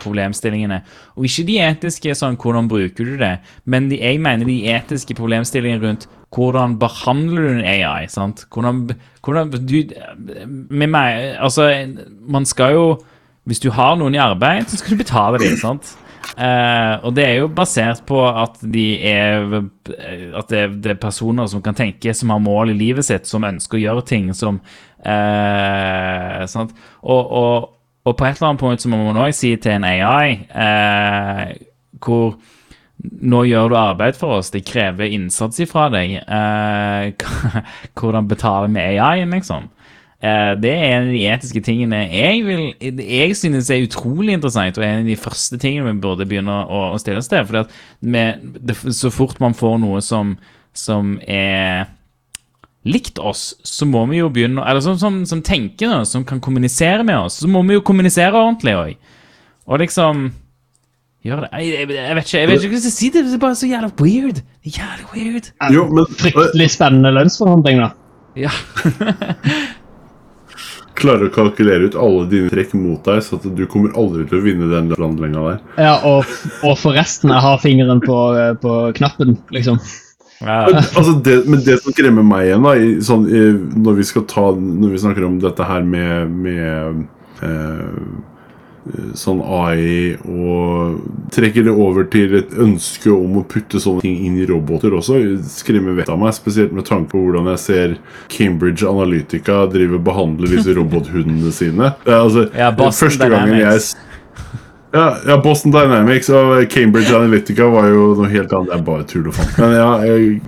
[0.04, 0.78] problemstillingene.
[1.18, 3.34] Og ikke de etiske sånn hvordan bruker du det,
[3.66, 8.46] men de, jeg mener de etiske problemstillingene rundt hvordan behandler du en AI, sant?
[8.54, 8.86] Hvordan,
[9.24, 9.82] hvordan du,
[10.70, 11.68] med meg, altså,
[12.22, 12.86] man skal jo,
[13.44, 15.92] hvis du har noen i arbeid, så skal du betale dem, sant?
[16.38, 19.42] Eh, og det er jo basert på at de er
[20.38, 23.44] At det, det er personer som kan tenke, som har mål i livet sitt, som
[23.44, 24.62] ønsker å gjøre ting som
[25.04, 26.72] eh, sant?
[27.02, 27.70] Og, og,
[28.06, 31.44] og på et eller annet punkt så må man også si til en AI eh,
[32.00, 32.38] hvor
[33.02, 36.18] nå gjør du arbeid for oss, det krever innsats ifra deg.
[36.22, 37.30] Eh,
[37.98, 39.70] hvordan betaler vi AI-en, liksom?
[40.22, 42.66] Eh, det er en av de etiske tingene jeg, vil,
[43.02, 46.92] jeg synes er utrolig interessant, og en av de første tingene vi burde begynne å,
[46.94, 47.48] å stille oss til.
[47.50, 50.36] For så fort man får noe som,
[50.78, 51.90] som er
[52.86, 57.06] likt oss, så må vi jo begynne Eller som, som, som tenker som kan kommunisere
[57.06, 59.12] med oss, så må vi jo kommunisere ordentlig òg.
[59.70, 60.30] Og liksom
[61.22, 61.52] Gjør det.
[61.54, 63.12] Jeg, jeg, jeg vet ikke jeg vet ikke hva jeg skal si.
[63.14, 64.42] Det er bare så jævla weird.
[64.42, 65.52] Det Jævlig weird.
[65.74, 67.92] Jo, men Fryktelig spennende lønnsforhandling, da.
[68.40, 68.54] Ja.
[71.02, 74.40] klarer å kalkulere ut alle dine trekk mot deg, så at du kommer aldri til
[74.40, 75.60] å vinne den landlenga der.
[75.82, 76.30] Ja, og,
[76.68, 79.80] og forresten, jeg har fingeren på, eh, på knappen, liksom.
[80.42, 80.64] ja.
[80.70, 83.46] Altså det, men det som skremmer meg igjen, da, i, sånn, i,
[83.82, 87.04] når vi skal ta Når vi snakker om dette her med, med
[87.46, 87.98] eh,
[89.14, 91.02] sånn AI og
[91.34, 95.20] trekker det over til et ønske om å putte sånne ting inn i roboter også,
[95.54, 96.34] skremmer vettet av meg.
[96.34, 97.94] Spesielt med tanke på hvordan jeg ser
[98.34, 101.92] Cambridge Analytica drive og behandle disse robothundene sine.
[102.10, 103.92] Altså, Ja, Boston første gangen jeg Dynamics.
[104.94, 108.74] ja, ja, Boston Dynamics og Cambridge Analytica var jo noe helt annet.
[108.74, 109.54] Det er bare tull og fant.
[109.62, 110.42] Men ja, jeg,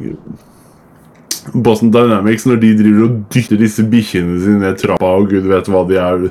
[1.51, 5.67] Boston Dynamics, når de driver og dytter disse bikkjene sine ned trappa, og gud vet
[5.71, 6.25] hva de er,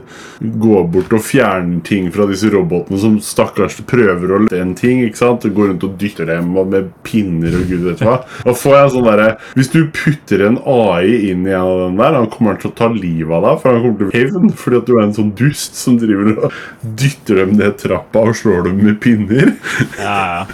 [0.62, 5.02] går bort og fjerner ting fra disse robotene som stakkars prøver å løfte en ting,
[5.04, 5.44] ikke sant?
[5.44, 8.18] Går rundt og dytter dem med pinner og gud vet hva.
[8.46, 12.00] Da får jeg sånn derre Hvis du putter en AI inn i en av den
[12.00, 14.52] der, han kommer til å ta livet av deg, for han kommer til å hevn
[14.62, 16.60] fordi at du er en sånn dust som driver og
[17.00, 19.54] dytter dem ned trappa og slår dem med pinner.
[20.00, 20.46] Ja, ja.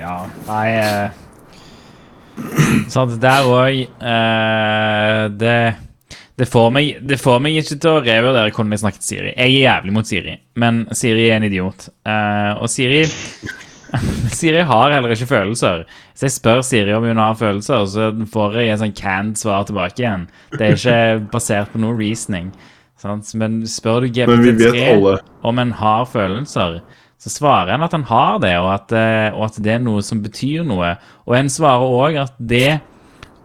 [0.00, 0.16] ja.
[0.48, 1.22] Nei eh,
[2.92, 3.82] Sant, der òg
[5.40, 5.58] det,
[6.36, 9.30] det, får meg, det får meg ikke til å revurdere hvordan jeg snakket til Siri.
[9.32, 11.88] Jeg er jævlig mot Siri, men Siri er en idiot.
[12.06, 13.06] Uh, og Siri
[14.36, 15.84] Siri har heller ikke følelser.
[16.14, 19.66] Så jeg spør Siri om hun har følelser, så får jeg en sånn canned svar
[19.68, 20.26] tilbake igjen.
[20.54, 22.50] Det er ikke basert på noe reasoning.
[23.00, 23.30] Sant?
[23.38, 26.80] Men spør du GPT3 om en har følelser,
[27.18, 30.02] så svarer en at han har det, og at, eh, og at det er noe
[30.04, 30.94] som betyr noe.
[31.26, 32.80] Og en svarer òg at det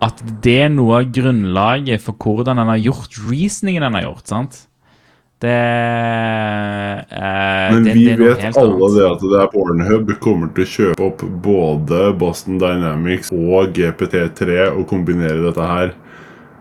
[0.01, 4.27] at det er noe av grunnlaget for hvordan han har gjort reasoningen han har gjort,
[4.31, 4.55] sant?
[5.41, 5.49] Det,
[7.09, 8.97] eh, Men det, vi det vet helt alle annet.
[8.97, 14.67] det at det er Pornhub kommer til å kjøpe opp både Boston Dynamics og GPT3
[14.71, 15.93] og kombinere dette her.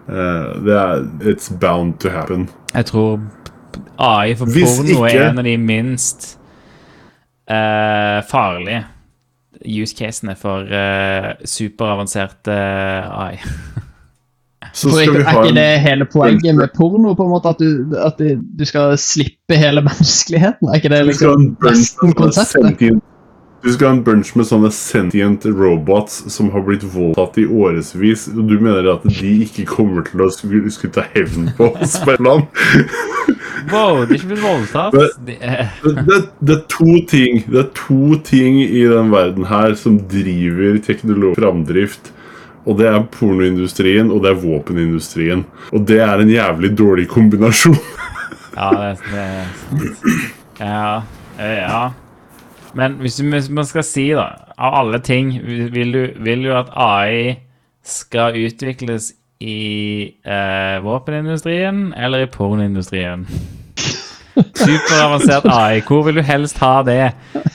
[0.08, 2.48] Eh, det er It's bound to happen.
[2.74, 3.20] Jeg tror
[3.98, 6.39] AI for Hvis porno er en av de minst
[7.50, 8.84] eh, farlige
[9.60, 13.36] use casene for eh, superavansert eh, AI.
[14.72, 17.14] Så skal ikke, vi er ikke det hele poenget med porno?
[17.16, 20.68] på en måte At du, at du, du skal slippe hele menneskeligheten?
[20.68, 23.00] Er ikke det liksom nesten konseptet?
[23.60, 28.24] Du skal ha en bunch med sånne sentient robots som har blitt voldtatt i årevis,
[28.32, 31.98] og du mener at de ikke kommer til å skulle, skulle ta hevn på oss
[32.00, 32.48] på et annet?
[33.70, 34.94] Wow, de er ikke blitt voldtatt.
[35.26, 35.36] Det,
[35.84, 40.80] det, det er to ting Det er to ting i den verden her som driver
[40.82, 42.10] teknologisk framdrift.
[42.64, 45.44] Og det er pornoindustrien, og det er våpenindustrien.
[45.76, 47.76] Og det er en jævlig dårlig kombinasjon.
[48.56, 48.70] ja,
[49.04, 49.28] det,
[49.76, 49.90] det.
[50.64, 51.02] Ja,
[51.38, 51.84] ja.
[52.74, 54.28] Men hvis du- hvis man skal si, da,
[54.58, 55.32] av alle ting,
[55.72, 57.38] vil du, vil du at AI
[57.82, 63.26] skal utvikles i eh, våpenindustrien eller i pornoindustrien?
[64.54, 67.10] Superavansert AI, hvor vil du helst ha det?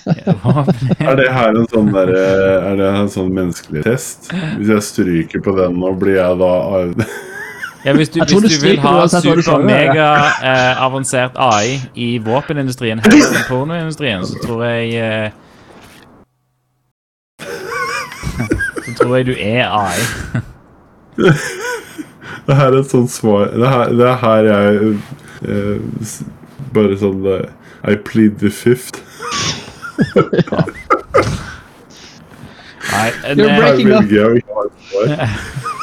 [0.05, 4.29] Er det her en sånn der, Er det en sånn menneskelig test?
[4.57, 6.51] Hvis jeg stryker på den nå, blir jeg da
[7.85, 14.25] Ja, hvis du, hvis du du vil ha super-mega-avansert AI i våpenindustrien heller enn pornoindustrien,
[14.25, 15.29] så tror jeg eh,
[18.85, 19.99] Så tror jeg du er AI.
[22.47, 24.97] Det her er et sånt svar Det, her, det er her jeg
[25.47, 25.79] eh,
[26.73, 27.45] Bare sånn eh,
[27.85, 28.97] I plead the fifth.
[32.89, 34.09] Nei, You're det, Her breaking up.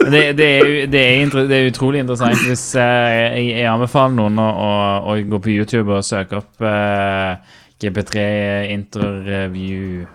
[0.00, 4.40] det, det, er, det, er, det er utrolig interessant hvis uh, jeg, jeg anbefaler noen
[4.40, 4.70] å, å,
[5.12, 7.36] å gå på YouTube og søke opp uh,
[7.80, 8.24] GP3
[8.72, 10.06] interview.